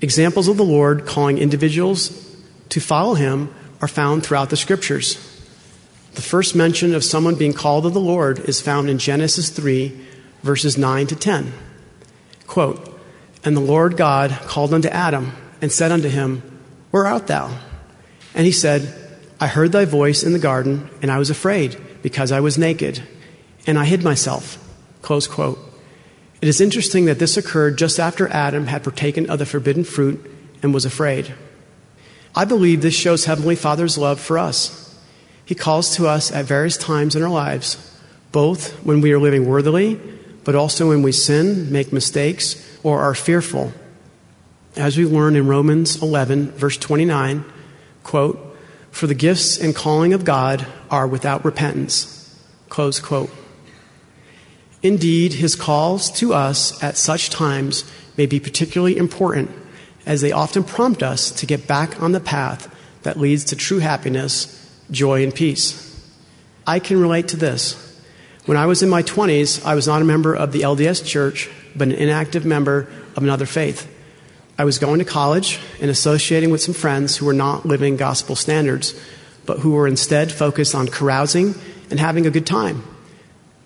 [0.00, 2.36] Examples of the Lord calling individuals
[2.70, 5.14] to follow him are found throughout the scriptures.
[6.14, 9.98] The first mention of someone being called of the Lord is found in Genesis 3,
[10.42, 11.52] verses 9 to 10.
[12.46, 13.00] Quote,
[13.44, 16.42] And the Lord God called unto Adam and said unto him,
[16.94, 17.50] where art thou?
[18.36, 18.94] And he said,
[19.40, 23.02] I heard thy voice in the garden, and I was afraid, because I was naked,
[23.66, 24.58] and I hid myself.
[25.02, 25.58] Close quote.
[26.40, 30.24] It is interesting that this occurred just after Adam had partaken of the forbidden fruit
[30.62, 31.34] and was afraid.
[32.32, 34.96] I believe this shows Heavenly Father's love for us.
[35.44, 37.76] He calls to us at various times in our lives,
[38.30, 40.00] both when we are living worthily,
[40.44, 43.72] but also when we sin, make mistakes, or are fearful
[44.76, 47.44] as we learn in Romans 11, verse 29,
[48.02, 48.56] quote,
[48.90, 52.38] For the gifts and calling of God are without repentance.
[52.68, 53.30] Close quote.
[54.82, 59.50] Indeed, his calls to us at such times may be particularly important
[60.06, 62.68] as they often prompt us to get back on the path
[63.02, 64.50] that leads to true happiness,
[64.90, 65.80] joy, and peace.
[66.66, 67.80] I can relate to this.
[68.44, 71.48] When I was in my 20s, I was not a member of the LDS church,
[71.74, 73.90] but an inactive member of another faith.
[74.56, 78.36] I was going to college and associating with some friends who were not living gospel
[78.36, 78.94] standards,
[79.46, 81.54] but who were instead focused on carousing
[81.90, 82.82] and having a good time.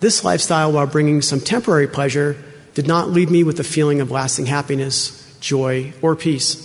[0.01, 2.43] This lifestyle, while bringing some temporary pleasure,
[2.75, 6.65] did not leave me with a feeling of lasting happiness, joy, or peace.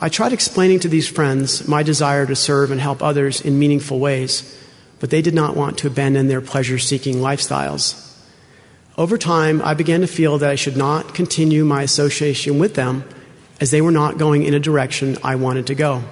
[0.00, 3.98] I tried explaining to these friends my desire to serve and help others in meaningful
[3.98, 4.58] ways,
[5.00, 8.00] but they did not want to abandon their pleasure seeking lifestyles.
[8.96, 13.04] Over time, I began to feel that I should not continue my association with them
[13.60, 16.02] as they were not going in a direction I wanted to go.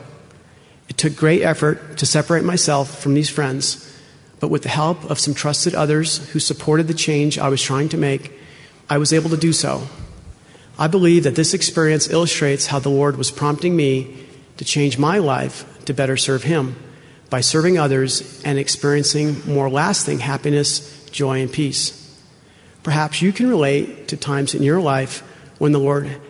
[0.89, 3.89] It took great effort to separate myself from these friends
[4.43, 7.89] but with the help of some trusted others who supported the change I was trying
[7.91, 8.33] to make,
[8.91, 9.87] I was able to do so.
[10.77, 14.27] I believe that this experience illustrates how the Lord was prompting me
[14.57, 16.75] to change my life to better serve Him
[17.31, 22.21] by serving others and experiencing more lasting happiness, joy, and peace.
[22.83, 25.21] Perhaps you can relate to times in your life
[25.59, 26.21] when the Lord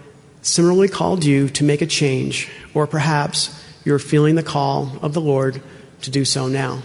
[0.42, 5.20] similarly called you to make a change, or perhaps you're feeling the call of the
[5.20, 5.62] Lord
[6.02, 6.82] to do so now.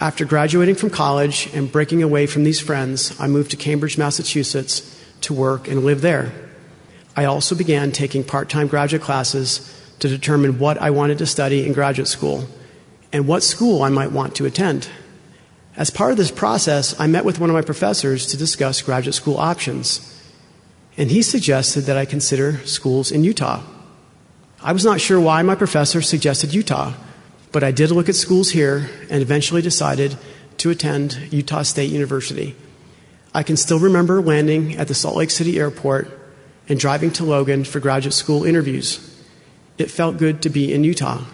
[0.00, 4.98] After graduating from college and breaking away from these friends, I moved to Cambridge, Massachusetts
[5.22, 6.32] to work and live there.
[7.16, 11.66] I also began taking part time graduate classes to determine what I wanted to study
[11.66, 12.48] in graduate school
[13.12, 14.88] and what school I might want to attend.
[15.76, 19.14] As part of this process, I met with one of my professors to discuss graduate
[19.14, 20.18] school options,
[21.00, 23.62] and he suggested that I consider schools in Utah.
[24.62, 26.92] I was not sure why my professor suggested Utah.
[27.52, 30.18] But I did look at schools here and eventually decided
[30.58, 32.54] to attend Utah State University.
[33.32, 36.06] I can still remember landing at the Salt Lake City airport
[36.68, 39.00] and driving to Logan for graduate school interviews.
[39.78, 41.24] It felt good to be in Utah.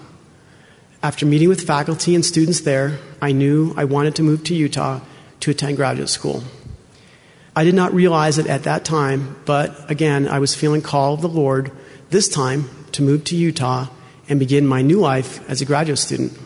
[1.03, 5.01] After meeting with faculty and students there, I knew I wanted to move to Utah
[5.41, 6.45] to attend graduate school.
[7.59, 11.23] I did not realize it at that time, but again, I was feeling call of
[11.23, 11.73] the Lord,
[12.11, 13.87] this time to move to Utah
[14.29, 16.39] and begin my new life as a graduate student.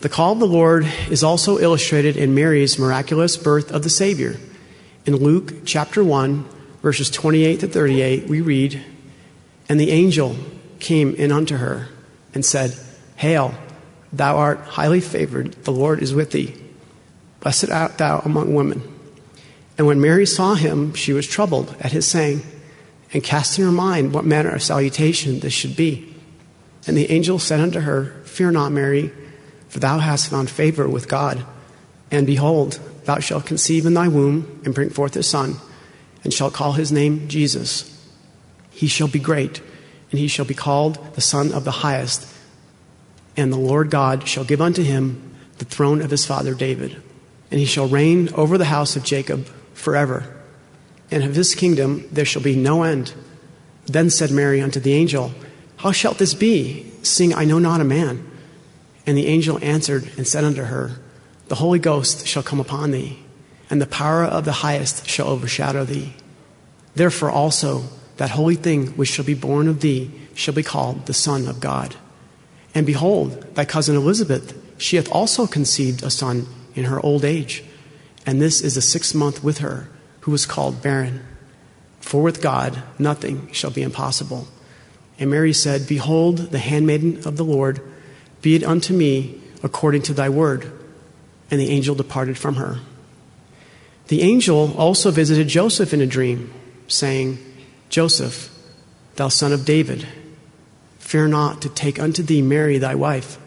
[0.00, 4.40] The call of the Lord is also illustrated in Mary's miraculous birth of the Savior.
[5.06, 6.44] In Luke chapter 1,
[6.82, 8.84] verses 28 to 38, we read,
[9.68, 10.34] And the angel
[10.80, 11.86] came in unto her
[12.34, 12.76] and said,
[13.14, 13.54] Hail,
[14.12, 16.56] thou art highly favored, the Lord is with thee.
[17.38, 18.97] Blessed art thou among women.
[19.78, 22.42] And when Mary saw him, she was troubled at his saying,
[23.12, 26.14] and cast in her mind what manner of salutation this should be.
[26.86, 29.12] And the angel said unto her, Fear not, Mary,
[29.68, 31.44] for thou hast found favor with God.
[32.10, 35.56] And behold, thou shalt conceive in thy womb and bring forth a son,
[36.24, 37.94] and shalt call his name Jesus.
[38.70, 39.60] He shall be great,
[40.10, 42.26] and he shall be called the Son of the Highest.
[43.36, 47.02] And the Lord God shall give unto him the throne of his father David.
[47.50, 50.34] And he shall reign over the house of Jacob forever.
[51.10, 53.14] And of his kingdom there shall be no end.
[53.86, 55.32] Then said Mary unto the angel,
[55.78, 58.28] how shalt this be, seeing I know not a man?
[59.06, 60.96] And the angel answered and said unto her,
[61.46, 63.20] The Holy Ghost shall come upon thee,
[63.70, 66.14] and the power of the highest shall overshadow thee.
[66.96, 67.84] Therefore also
[68.16, 71.60] that holy thing which shall be born of thee shall be called the Son of
[71.60, 71.94] God.
[72.74, 77.62] And behold, thy cousin Elizabeth, she hath also conceived a son in her old age,
[78.26, 79.88] and this is the sixth month with her,
[80.20, 81.24] who was called barren.
[82.00, 84.48] For with God nothing shall be impossible.
[85.18, 87.80] And Mary said, Behold, the handmaiden of the Lord,
[88.40, 90.72] be it unto me according to thy word.
[91.50, 92.78] And the angel departed from her.
[94.08, 96.52] The angel also visited Joseph in a dream,
[96.86, 97.38] saying,
[97.88, 98.54] Joseph,
[99.16, 100.06] thou son of David,
[100.98, 103.38] fear not to take unto thee Mary thy wife,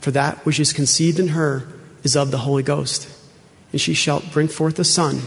[0.00, 1.66] for that which is conceived in her
[2.02, 3.08] is of the Holy Ghost.
[3.72, 5.20] And she shall bring forth a son,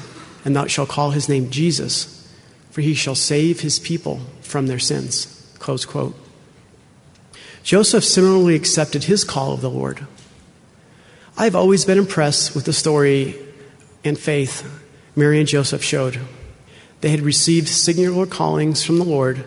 [0.44, 2.28] and thou shalt call his name Jesus,
[2.72, 5.56] for he shall save his people from their sins.
[5.60, 6.16] Close quote.
[7.64, 10.06] Joseph similarly accepted his call of the Lord.
[11.38, 13.36] I've always been impressed with the story
[14.04, 14.70] and faith
[15.16, 16.20] Mary and Joseph showed.
[17.02, 19.44] They had received singular callings from the Lord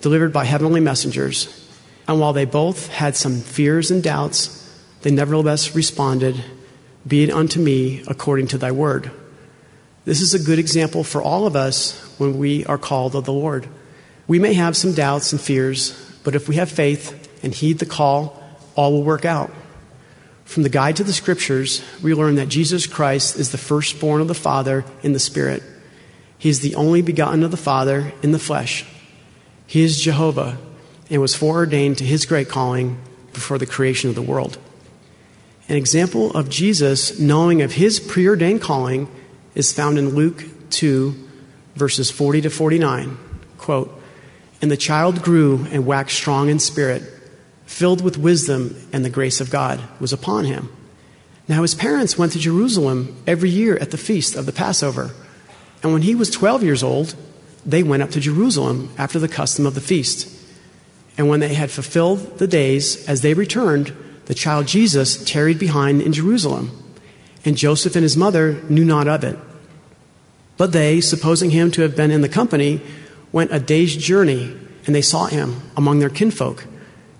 [0.00, 1.68] delivered by heavenly messengers,
[2.08, 4.56] and while they both had some fears and doubts,
[5.02, 6.42] they nevertheless responded,
[7.06, 9.10] Be it unto me according to thy word.
[10.04, 13.32] This is a good example for all of us when we are called of the
[13.32, 13.66] Lord.
[14.26, 17.86] We may have some doubts and fears, but if we have faith and heed the
[17.86, 18.42] call
[18.74, 19.50] all will work out.
[20.44, 24.28] From the guide to the scriptures, we learn that Jesus Christ is the firstborn of
[24.28, 25.62] the Father in the Spirit.
[26.38, 28.84] He is the only begotten of the Father in the flesh.
[29.66, 30.58] He is Jehovah
[31.08, 32.98] and was foreordained to his great calling
[33.32, 34.58] before the creation of the world.
[35.70, 39.08] An example of Jesus knowing of his preordained calling
[39.54, 41.14] is found in Luke 2,
[41.76, 43.16] verses 40 to 49.
[43.56, 44.02] Quote,
[44.60, 47.04] And the child grew and waxed strong in spirit,
[47.66, 50.72] filled with wisdom, and the grace of God was upon him.
[51.46, 55.12] Now his parents went to Jerusalem every year at the feast of the Passover.
[55.84, 57.14] And when he was 12 years old,
[57.64, 60.36] they went up to Jerusalem after the custom of the feast.
[61.16, 63.94] And when they had fulfilled the days, as they returned,
[64.30, 66.70] the child Jesus tarried behind in Jerusalem.
[67.44, 69.36] And Joseph and his mother knew not of it.
[70.56, 72.80] But they, supposing him to have been in the company,
[73.32, 74.56] went a day's journey,
[74.86, 76.64] and they sought him among their kinfolk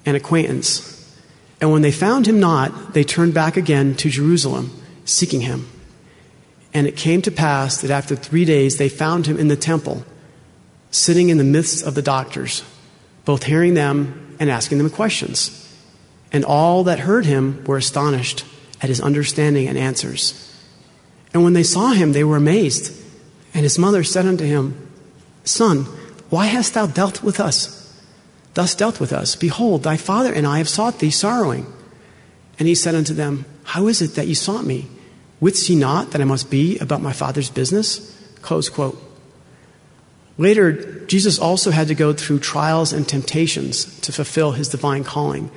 [0.07, 1.13] and acquaintance.
[1.61, 4.71] And when they found him not, they turned back again to Jerusalem,
[5.05, 5.67] seeking him.
[6.73, 10.05] And it came to pass that after three days they found him in the temple,
[10.93, 12.63] sitting in the midst of the doctors,
[13.25, 15.60] both hearing them and asking them questions.
[16.33, 18.45] And all that heard him were astonished
[18.81, 20.47] at his understanding and answers.
[21.33, 22.97] And when they saw him, they were amazed.
[23.55, 24.89] And his mother said unto him,
[25.45, 25.85] Son,
[26.29, 27.77] why hast thou dealt with us?
[28.55, 29.37] Thus dealt with us.
[29.37, 31.67] Behold, thy father and I have sought thee sorrowing.
[32.59, 34.89] And he said unto them, How is it that ye sought me?
[35.41, 38.17] Wist ye not that I must be about my father's business?
[38.43, 38.99] Close quote.
[40.37, 45.51] Later, Jesus also had to go through trials and temptations to fulfill his divine calling,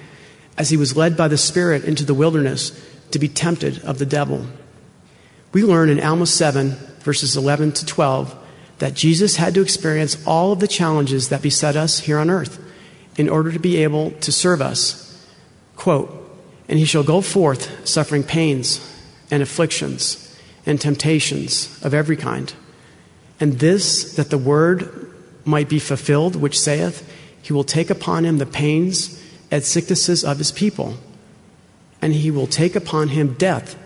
[0.57, 2.71] as he was led by the Spirit into the wilderness
[3.11, 4.45] to be tempted of the devil.
[5.51, 8.35] We learn in Alma 7, verses 11 to 12,
[8.79, 12.59] that Jesus had to experience all of the challenges that beset us here on earth
[13.17, 15.27] in order to be able to serve us.
[15.75, 16.19] Quote,
[16.67, 18.79] and he shall go forth suffering pains
[19.29, 20.35] and afflictions
[20.65, 22.53] and temptations of every kind.
[23.39, 25.11] And this, that the word
[25.45, 27.07] might be fulfilled, which saith,
[27.41, 29.21] He will take upon him the pains
[29.53, 30.97] and sicknesses of his people,
[32.01, 33.77] and he will take upon him death,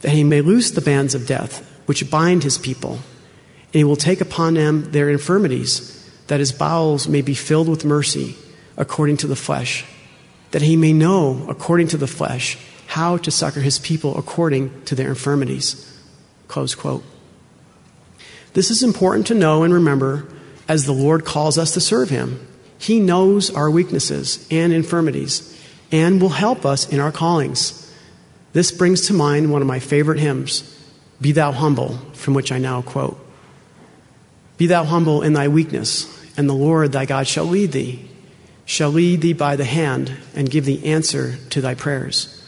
[0.00, 2.92] that he may loose the bands of death, which bind his people.
[2.92, 7.84] And he will take upon them their infirmities, that his bowels may be filled with
[7.84, 8.36] mercy,
[8.78, 9.84] according to the flesh,
[10.52, 12.56] that he may know, according to the flesh,
[12.86, 16.02] how to succor his people according to their infirmities.
[16.48, 17.04] Close quote.
[18.54, 20.26] This is important to know and remember
[20.68, 22.48] as the Lord calls us to serve him.
[22.82, 25.56] He knows our weaknesses and infirmities
[25.92, 27.78] and will help us in our callings.
[28.54, 30.64] This brings to mind one of my favorite hymns,
[31.20, 33.24] Be Thou Humble, from which I now quote.
[34.56, 38.10] Be thou humble in thy weakness, and the Lord thy God shall lead thee,
[38.64, 42.44] shall lead thee by the hand, and give thee answer to thy prayers.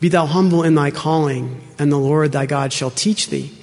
[0.00, 3.56] Be thou humble in thy calling, and the Lord thy God shall teach thee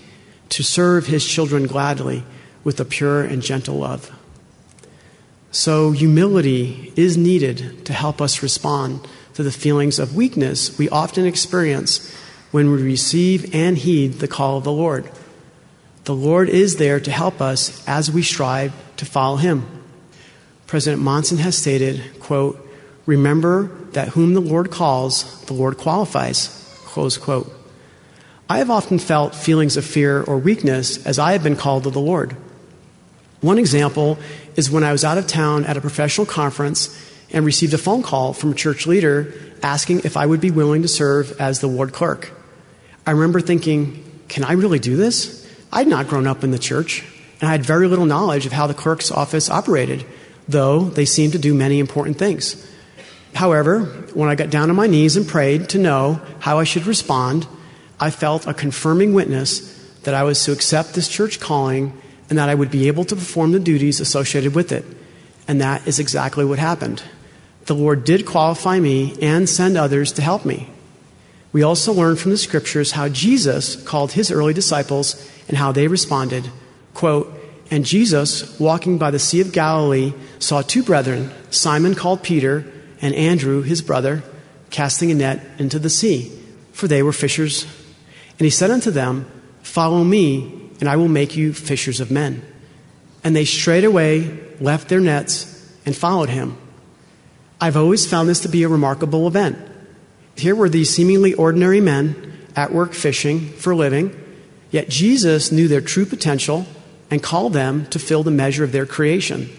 [0.48, 2.24] to serve his children gladly
[2.64, 4.15] with a pure and gentle love.
[5.56, 11.26] So, humility is needed to help us respond to the feelings of weakness we often
[11.26, 12.14] experience
[12.52, 15.10] when we receive and heed the call of the Lord.
[16.04, 19.66] The Lord is there to help us as we strive to follow him.
[20.68, 22.60] President Monson has stated, quote,
[23.06, 26.50] Remember that whom the Lord calls, the Lord qualifies.
[26.84, 27.50] Close quote.
[28.50, 31.92] I have often felt feelings of fear or weakness as I have been called to
[31.92, 32.36] the Lord.
[33.46, 34.18] One example
[34.56, 36.90] is when I was out of town at a professional conference
[37.32, 40.82] and received a phone call from a church leader asking if I would be willing
[40.84, 42.32] to serve as the ward clerk.
[43.06, 45.46] I remember thinking, can I really do this?
[45.72, 47.04] I'd not grown up in the church,
[47.42, 50.06] and I had very little knowledge of how the clerk's office operated,
[50.48, 52.72] though they seemed to do many important things.
[53.34, 53.82] However,
[54.14, 57.46] when I got down on my knees and prayed to know how I should respond,
[58.00, 62.00] I felt a confirming witness that I was to accept this church calling
[62.30, 64.86] and that I would be able to perform the duties associated with it.
[65.48, 67.04] And that is exactly what happened.
[67.66, 70.70] The Lord did qualify me and send others to help me.
[71.52, 75.88] We also learn from the scriptures how Jesus called his early disciples and how they
[75.88, 76.50] responded.
[76.94, 77.34] Quote,
[77.72, 82.66] and Jesus, walking by the Sea of Galilee, saw two brethren, Simon called Peter,
[83.02, 84.24] and Andrew, his brother,
[84.70, 86.32] casting a net into the sea,
[86.74, 87.66] for they were fishers.
[88.38, 89.26] And he said unto them,
[89.64, 92.42] Follow me, and I will make you fishers of men.
[93.24, 95.52] And they straightway left their nets
[95.86, 96.58] and followed him.
[97.60, 99.58] I've always found this to be a remarkable event.
[100.36, 104.16] Here were these seemingly ordinary men at work fishing for a living,
[104.72, 106.66] yet Jesus knew their true potential
[107.10, 109.50] and called them to fill the measure of their creation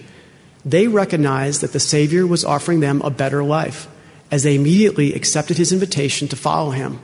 [0.66, 3.86] they recognized that the Savior was offering them a better life,
[4.32, 6.98] as they immediately accepted his invitation to follow him.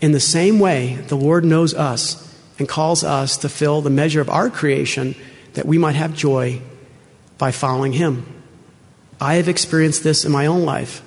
[0.00, 2.29] In the same way, the Lord knows us
[2.60, 5.16] and calls us to fill the measure of our creation
[5.54, 6.60] that we might have joy
[7.38, 8.24] by following him.
[9.18, 11.02] I have experienced this in my own life.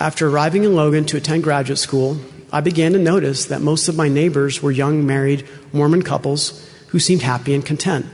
[0.00, 2.16] After arriving in Logan to attend graduate school,
[2.50, 6.98] I began to notice that most of my neighbors were young married Mormon couples who
[6.98, 8.06] seemed happy and content.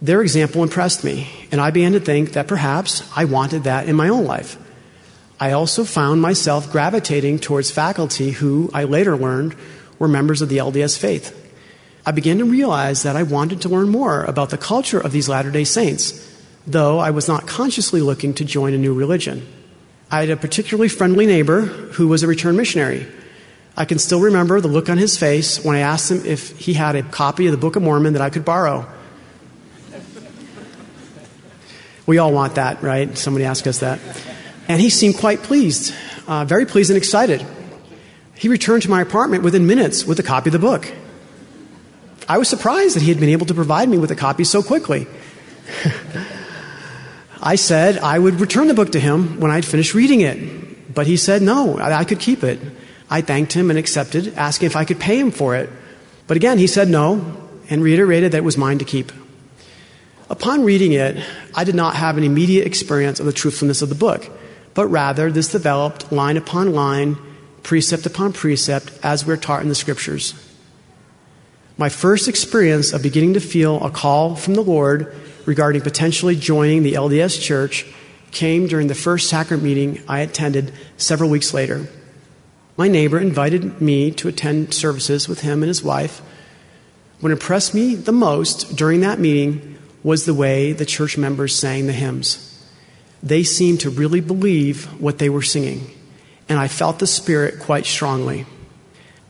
[0.00, 3.96] Their example impressed me, and I began to think that perhaps I wanted that in
[3.96, 4.56] my own life.
[5.40, 9.56] I also found myself gravitating towards faculty who, I later learned,
[9.98, 11.42] were members of the LDS faith.
[12.08, 15.28] I began to realize that I wanted to learn more about the culture of these
[15.28, 16.12] Latter day Saints,
[16.64, 19.44] though I was not consciously looking to join a new religion.
[20.08, 23.08] I had a particularly friendly neighbor who was a returned missionary.
[23.76, 26.74] I can still remember the look on his face when I asked him if he
[26.74, 28.88] had a copy of the Book of Mormon that I could borrow.
[32.06, 33.18] We all want that, right?
[33.18, 33.98] Somebody asked us that.
[34.68, 35.92] And he seemed quite pleased,
[36.28, 37.44] uh, very pleased and excited.
[38.36, 40.92] He returned to my apartment within minutes with a copy of the book.
[42.28, 44.62] I was surprised that he had been able to provide me with a copy so
[44.62, 45.06] quickly.
[47.42, 51.06] I said I would return the book to him when I'd finished reading it, but
[51.06, 52.58] he said no, I could keep it.
[53.08, 55.70] I thanked him and accepted, asking if I could pay him for it.
[56.26, 57.36] But again, he said no
[57.70, 59.12] and reiterated that it was mine to keep.
[60.28, 61.22] Upon reading it,
[61.54, 64.28] I did not have an immediate experience of the truthfulness of the book
[64.76, 67.16] but rather this developed line upon line,
[67.62, 70.34] precept upon precept, as we're taught in the scriptures.
[71.78, 75.14] My first experience of beginning to feel a call from the Lord
[75.44, 77.86] regarding potentially joining the LDS church
[78.30, 81.88] came during the first sacrament meeting I attended several weeks later.
[82.76, 86.20] My neighbor invited me to attend services with him and his wife.
[87.20, 91.86] What impressed me the most during that meeting was the way the church members sang
[91.86, 92.46] the hymns
[93.22, 95.90] they seemed to really believe what they were singing.
[96.48, 98.46] And I felt the Spirit quite strongly.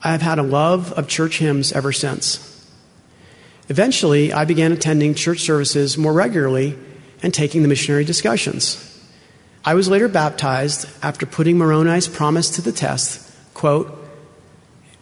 [0.07, 2.65] I have had a love of church hymns ever since.
[3.69, 6.79] Eventually, I began attending church services more regularly
[7.25, 8.79] and taking the missionary discussions.
[9.65, 13.99] I was later baptized after putting Moroni's promise to the test, quote,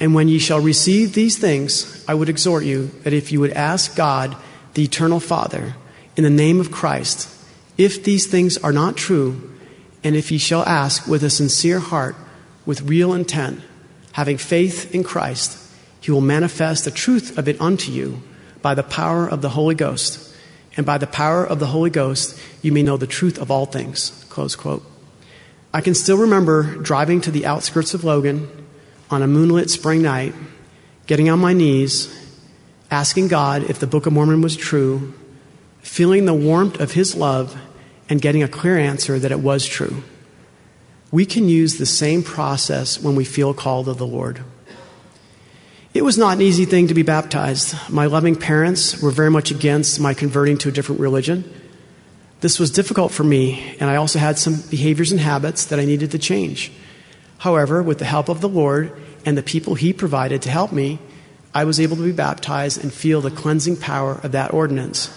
[0.01, 3.53] And when ye shall receive these things, I would exhort you that if you would
[3.53, 4.35] ask God,
[4.73, 5.75] the eternal Father,
[6.17, 7.29] in the name of Christ,
[7.77, 9.53] if these things are not true,
[10.03, 12.17] and if ye shall ask with a sincere heart,
[12.65, 13.61] with real intent,
[14.15, 15.59] having faith in Christ,
[16.01, 18.23] he will manifest the truth of it unto you
[18.63, 20.33] by the power of the Holy Ghost.
[20.77, 23.67] And by the power of the Holy Ghost, you may know the truth of all
[23.67, 24.25] things.
[24.31, 24.85] Close quote.
[25.73, 28.49] I can still remember driving to the outskirts of Logan
[29.11, 30.33] on a moonlit spring night,
[31.09, 32.09] getting on my knees,
[32.93, 35.13] asking God if the Book of Mormon was true,
[35.81, 37.61] feeling the warmth of His love,
[38.09, 40.05] and getting a clear answer that it was true.
[41.15, 44.43] We can use the same process when we feel called of the Lord.
[45.95, 47.77] It was not an easy thing to be baptized.
[47.89, 51.45] My loving parents were very much against my converting to a different religion.
[52.41, 55.85] This was difficult for me, and I also had some behaviors and habits that I
[55.85, 56.73] needed to change.
[57.39, 58.93] However, with the help of the Lord
[59.25, 60.99] and the people He provided to help me,
[61.55, 65.17] I was able to be baptized and feel the cleansing power of that ordinance.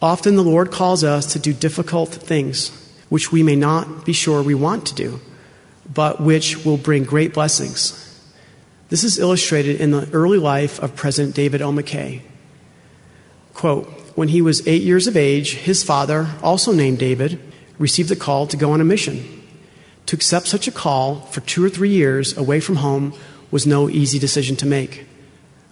[0.00, 2.70] Often the Lord calls us to do difficult things,
[3.08, 5.20] which we may not be sure we want to do,
[5.92, 8.04] but which will bring great blessings.
[8.88, 11.70] This is illustrated in the early life of President David O.
[11.70, 12.22] McKay.
[13.54, 17.40] Quote, when he was eight years of age, his father, also named David,
[17.78, 19.24] received a call to go on a mission.
[20.06, 23.14] To accept such a call for two or three years away from home
[23.50, 25.06] was no easy decision to make.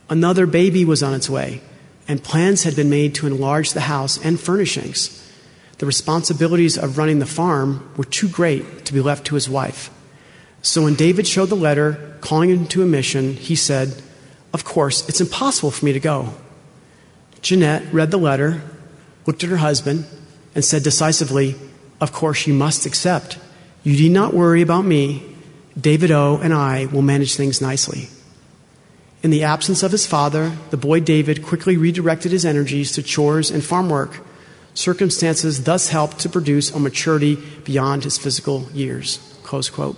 [0.09, 1.61] Another baby was on its way,
[2.07, 5.26] and plans had been made to enlarge the house and furnishings.
[5.79, 9.91] The responsibilities of running the farm were too great to be left to his wife.
[10.63, 14.03] So when David showed the letter calling him to a mission, he said,
[14.53, 16.35] Of course, it's impossible for me to go.
[17.43, 18.63] Jeanette read the letter,
[19.27, 20.07] looked at her husband,
[20.55, 21.55] and said decisively,
[22.01, 23.39] Of course, you must accept.
[23.85, 25.23] You need not worry about me.
[25.79, 26.39] David O.
[26.43, 28.09] and I will manage things nicely.
[29.23, 33.51] In the absence of his father, the boy David quickly redirected his energies to chores
[33.51, 34.21] and farm work.
[34.77, 39.19] Circumstances thus helped to produce a maturity beyond his physical years.
[39.43, 39.97] Close quote.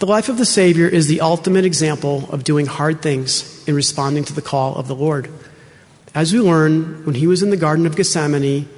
[0.00, 4.24] The life of the Savior is the ultimate example of doing hard things in responding
[4.24, 5.30] to the call of the Lord.
[6.14, 8.68] As we learn, when he was in the Garden of Gethsemane,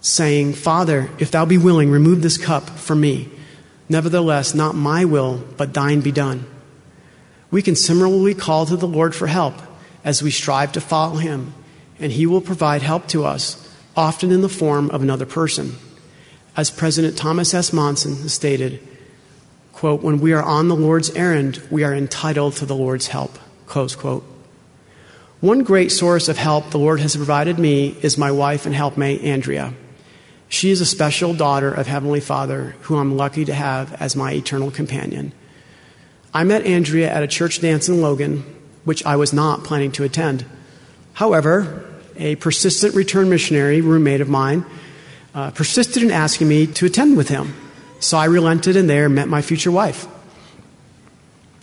[0.00, 3.28] saying, Father, if thou be willing, remove this cup from me.
[3.88, 6.46] Nevertheless, not my will, but thine be done
[7.50, 9.54] we can similarly call to the Lord for help
[10.04, 11.54] as we strive to follow Him,
[11.98, 13.62] and He will provide help to us,
[13.96, 15.76] often in the form of another person.
[16.56, 17.72] As President Thomas S.
[17.72, 18.80] Monson stated,
[19.72, 23.38] quote, when we are on the Lord's errand, we are entitled to the Lord's help,
[23.66, 24.24] close quote.
[25.40, 29.20] One great source of help the Lord has provided me is my wife and helpmate,
[29.20, 29.74] Andrea.
[30.48, 34.32] She is a special daughter of Heavenly Father who I'm lucky to have as my
[34.32, 35.32] eternal companion.
[36.32, 38.44] I met Andrea at a church dance in Logan,
[38.84, 40.46] which I was not planning to attend.
[41.16, 41.82] However,
[42.16, 44.66] a persistent return missionary roommate of mine
[45.34, 47.54] uh, persisted in asking me to attend with him.
[48.00, 50.06] So I relented and there met my future wife.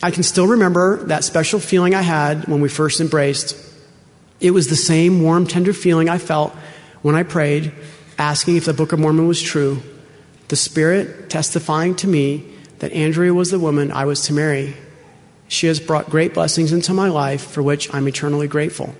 [0.02, 3.56] I can still remember that special feeling I had when we first embraced.
[4.40, 6.52] It was the same warm, tender feeling I felt
[7.02, 7.72] when I prayed,
[8.18, 9.80] asking if the Book of Mormon was true,
[10.48, 12.44] the Spirit testifying to me
[12.80, 14.74] that Andrea was the woman I was to marry.
[15.46, 18.96] She has brought great blessings into my life for which I'm eternally grateful.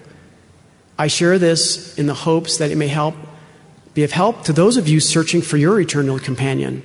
[0.98, 3.14] I share this in the hopes that it may help
[3.94, 6.82] be of help to those of you searching for your eternal companion.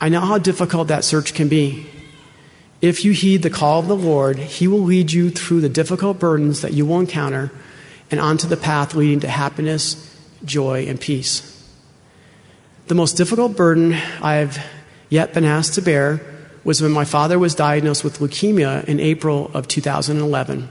[0.00, 1.86] I know how difficult that search can be.
[2.80, 6.20] If you heed the call of the Lord, He will lead you through the difficult
[6.20, 7.50] burdens that you will encounter
[8.10, 11.54] and onto the path leading to happiness, joy, and peace.
[12.86, 14.64] The most difficult burden I've
[15.10, 16.20] yet been asked to bear
[16.64, 20.68] was when my father was diagnosed with leukemia in April of 2011.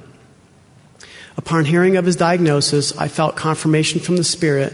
[1.38, 4.74] Upon hearing of his diagnosis, I felt confirmation from the Spirit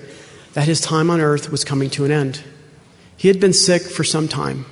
[0.53, 2.43] that his time on earth was coming to an end.
[3.18, 4.66] He had been sick for some time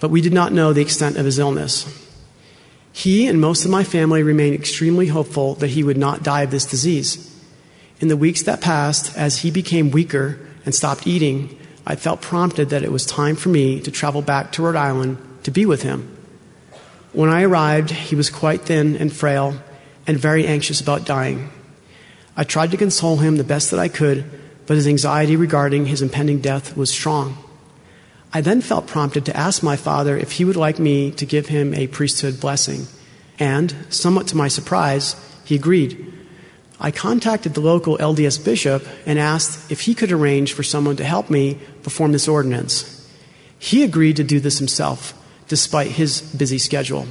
[0.00, 1.86] but we did not know the extent of his illness.
[2.92, 6.50] He and most of my family remained extremely hopeful that he would not die of
[6.50, 7.24] this disease.
[8.00, 12.70] In the weeks that passed, as he became weaker and stopped eating, I felt prompted
[12.70, 15.82] that it was time for me to travel back to Rhode Island to be with
[15.82, 16.16] him.
[17.12, 19.60] When I arrived, he was quite thin and frail
[20.08, 21.50] and very anxious about dying.
[22.36, 24.24] I tried to console him the best that I could,
[24.66, 27.36] but his anxiety regarding his impending death was strong.
[28.32, 31.48] I then felt prompted to ask my father if he would like me to give
[31.48, 32.86] him a priesthood blessing.
[33.38, 36.12] And, somewhat to my surprise, he agreed.
[36.80, 41.04] I contacted the local LDS bishop and asked if he could arrange for someone to
[41.04, 42.94] help me perform this ordinance.
[43.58, 45.14] He agreed to do this himself,
[45.48, 47.08] despite his busy schedule.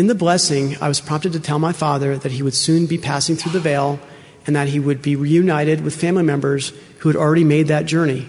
[0.00, 2.96] In the blessing, I was prompted to tell my father that he would soon be
[2.96, 4.00] passing through the veil
[4.46, 8.26] and that he would be reunited with family members who had already made that journey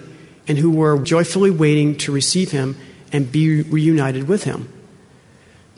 [0.49, 2.75] and who were joyfully waiting to receive him
[3.13, 4.67] and be reunited with him.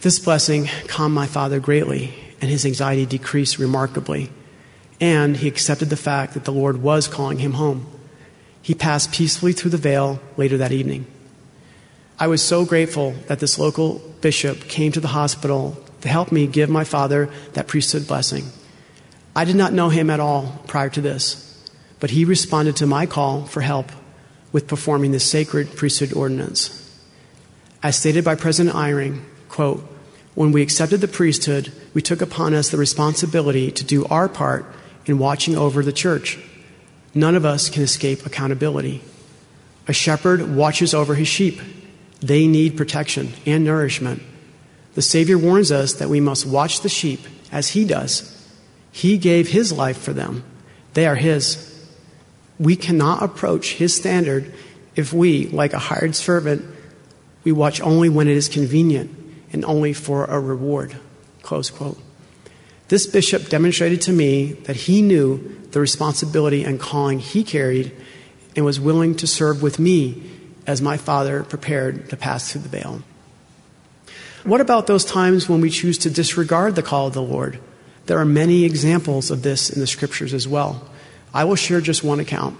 [0.01, 4.31] This blessing calmed my father greatly, and his anxiety decreased remarkably.
[4.99, 7.85] And he accepted the fact that the Lord was calling him home.
[8.63, 11.05] He passed peacefully through the veil later that evening.
[12.17, 16.47] I was so grateful that this local bishop came to the hospital to help me
[16.47, 18.43] give my father that priesthood blessing.
[19.33, 21.39] I did not know him at all prior to this,
[22.01, 23.89] but he responded to my call for help
[24.51, 26.79] with performing the sacred priesthood ordinance.
[27.81, 29.79] As stated by President Eyring, quote,
[30.35, 34.65] when we accepted the priesthood, we took upon us the responsibility to do our part
[35.05, 36.37] in watching over the church.
[37.15, 39.01] None of us can escape accountability.
[39.87, 41.61] A shepherd watches over his sheep.
[42.19, 44.21] They need protection and nourishment.
[44.95, 47.21] The Savior warns us that we must watch the sheep
[47.51, 48.29] as he does.
[48.91, 50.43] He gave his life for them,
[50.93, 51.69] they are his.
[52.59, 54.53] We cannot approach his standard
[54.95, 56.63] if we, like a hired servant,
[57.43, 59.09] we watch only when it is convenient
[59.51, 60.95] and only for a reward.
[61.41, 61.99] Close quote.
[62.89, 67.91] This bishop demonstrated to me that he knew the responsibility and calling he carried
[68.55, 70.21] and was willing to serve with me
[70.67, 73.01] as my father prepared to pass through the veil.
[74.43, 77.59] What about those times when we choose to disregard the call of the Lord?
[78.07, 80.85] There are many examples of this in the scriptures as well.
[81.33, 82.59] I will share just one account.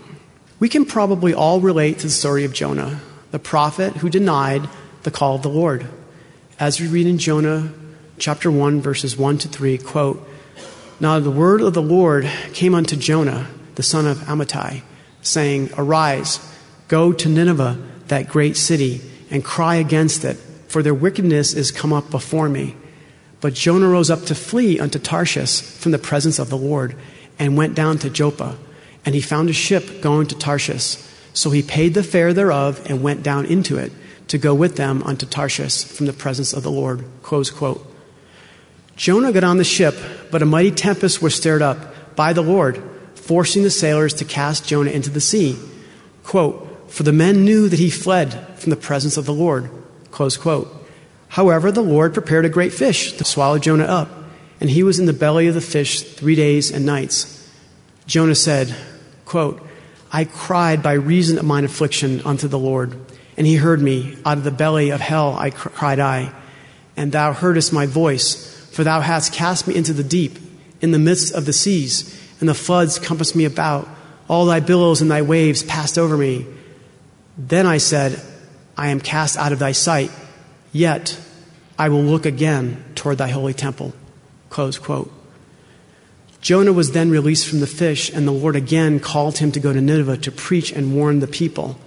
[0.61, 4.69] We can probably all relate to the story of Jonah, the prophet who denied
[5.03, 5.85] the call of the Lord.
[6.57, 7.73] As we read in Jonah
[8.17, 10.25] chapter 1 verses 1 to 3, quote,
[11.01, 14.83] Now the word of the Lord came unto Jonah, the son of Amittai,
[15.21, 16.39] saying, Arise,
[16.87, 17.77] go to Nineveh,
[18.07, 20.37] that great city, and cry against it,
[20.73, 22.75] for their wickedness is come up before me.
[23.41, 26.95] But Jonah rose up to flee unto Tarshish from the presence of the Lord
[27.37, 28.57] and went down to Joppa.
[29.05, 30.97] And he found a ship going to Tarshish.
[31.31, 33.91] So he paid the fare thereof and went down into it
[34.29, 37.05] to go with them unto Tarshish from the presence of the Lord.
[37.21, 37.85] Close quote.
[38.95, 39.93] Jonah got on the ship,
[40.31, 42.81] but a mighty tempest was stirred up by the Lord,
[43.13, 45.55] forcing the sailors to cast Jonah into the sea.
[46.23, 49.69] Quote, For the men knew that he fled from the presence of the Lord.
[50.13, 50.73] Close quote.
[51.27, 54.23] However, the Lord prepared a great fish to swallow Jonah up
[54.63, 57.45] and he was in the belly of the fish three days and nights.
[58.07, 58.73] Jonah said,
[59.25, 59.61] quote,
[60.09, 62.95] I cried by reason of mine affliction unto the Lord.
[63.35, 64.17] And he heard me.
[64.25, 66.33] Out of the belly of hell I cried I.
[66.95, 70.37] And thou heardest my voice, for thou hast cast me into the deep,
[70.79, 73.89] in the midst of the seas, and the floods compassed me about.
[74.29, 76.45] All thy billows and thy waves passed over me.
[77.37, 78.21] Then I said,
[78.77, 80.11] I am cast out of thy sight,
[80.71, 81.19] yet
[81.77, 83.93] I will look again toward thy holy temple.
[84.49, 85.11] Close quote.
[86.41, 89.71] Jonah was then released from the fish, and the Lord again called him to go
[89.71, 91.79] to Nineveh to preach and warn the people.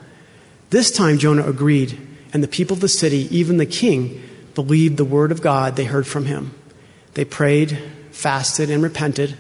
[0.71, 1.99] This time Jonah agreed,
[2.33, 4.23] and the people of the city, even the king,
[4.55, 6.55] believed the word of God they heard from him.
[7.15, 7.79] They prayed,
[8.11, 9.37] fasted, and repented,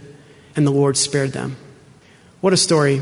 [0.54, 1.56] and the Lord spared them.
[2.42, 3.00] What a story.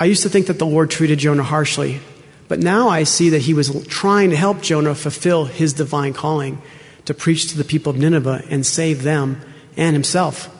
[0.00, 2.00] I used to think that the Lord treated Jonah harshly,
[2.48, 6.60] but now I see that he was trying to help Jonah fulfill his divine calling
[7.04, 9.40] to preach to the people of Nineveh and save them
[9.76, 10.50] and himself.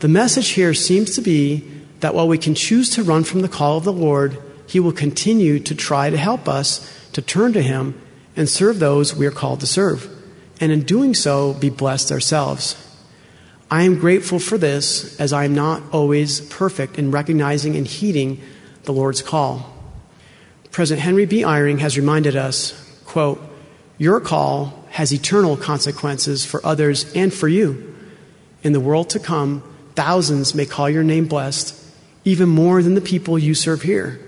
[0.00, 1.64] The message here seems to be
[2.00, 4.36] that while we can choose to run from the call of the Lord,
[4.66, 7.98] He will continue to try to help us to turn to Him
[8.36, 10.08] and serve those we are called to serve,
[10.60, 12.76] and in doing so, be blessed ourselves.
[13.70, 18.40] I am grateful for this as I am not always perfect in recognizing and heeding
[18.84, 19.75] the Lord's call.
[20.76, 21.40] President Henry B.
[21.40, 22.74] Eyring has reminded us,
[23.06, 23.40] quote,
[23.96, 27.96] Your call has eternal consequences for others and for you.
[28.62, 29.62] In the world to come,
[29.94, 31.74] Thousands may call your name blessed,
[32.26, 34.20] even more than the people you serve here.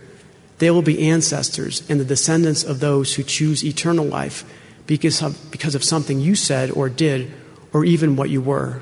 [0.56, 4.50] They will be ancestors and the descendants of those who choose eternal life
[4.86, 7.30] because of, because of something you said or did,
[7.74, 8.80] or even what you were.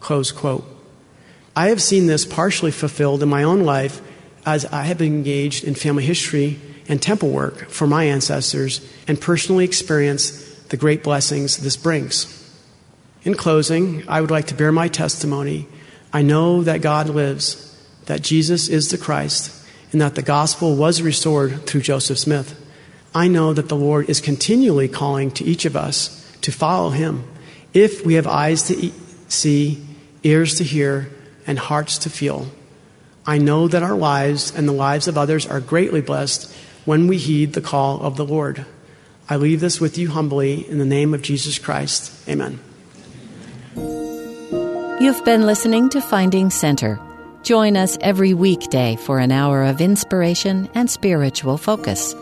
[0.00, 0.66] Close quote.
[1.56, 4.02] I have seen this partially fulfilled in my own life
[4.44, 9.20] as I have been engaged in family history and temple work for my ancestors and
[9.20, 12.32] personally experience the great blessings this brings.
[13.22, 15.68] In closing, I would like to bear my testimony
[16.12, 17.76] I know that God lives,
[18.06, 19.52] that Jesus is the Christ,
[19.92, 22.58] and that the gospel was restored through Joseph Smith.
[23.14, 27.24] I know that the Lord is continually calling to each of us to follow him
[27.74, 28.90] if we have eyes to
[29.28, 29.84] see,
[30.22, 31.10] ears to hear,
[31.46, 32.46] and hearts to feel.
[33.26, 36.50] I know that our lives and the lives of others are greatly blessed
[36.86, 38.64] when we heed the call of the Lord.
[39.28, 42.10] I leave this with you humbly in the name of Jesus Christ.
[42.28, 42.60] Amen.
[44.98, 46.98] You've been listening to Finding Center.
[47.42, 52.14] Join us every weekday for an hour of inspiration and spiritual focus.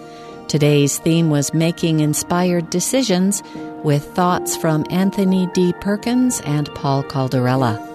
[0.49, 3.43] Today's theme was Making Inspired Decisions
[3.85, 5.73] with thoughts from Anthony D.
[5.81, 7.94] Perkins and Paul Caldarella.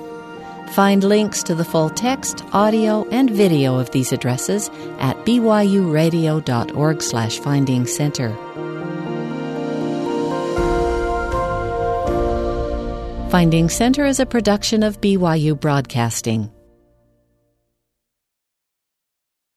[0.72, 7.40] Find links to the full text, audio, and video of these addresses at byuradio.org slash
[7.88, 8.36] center.
[13.30, 16.52] Finding Center is a production of BYU Broadcasting.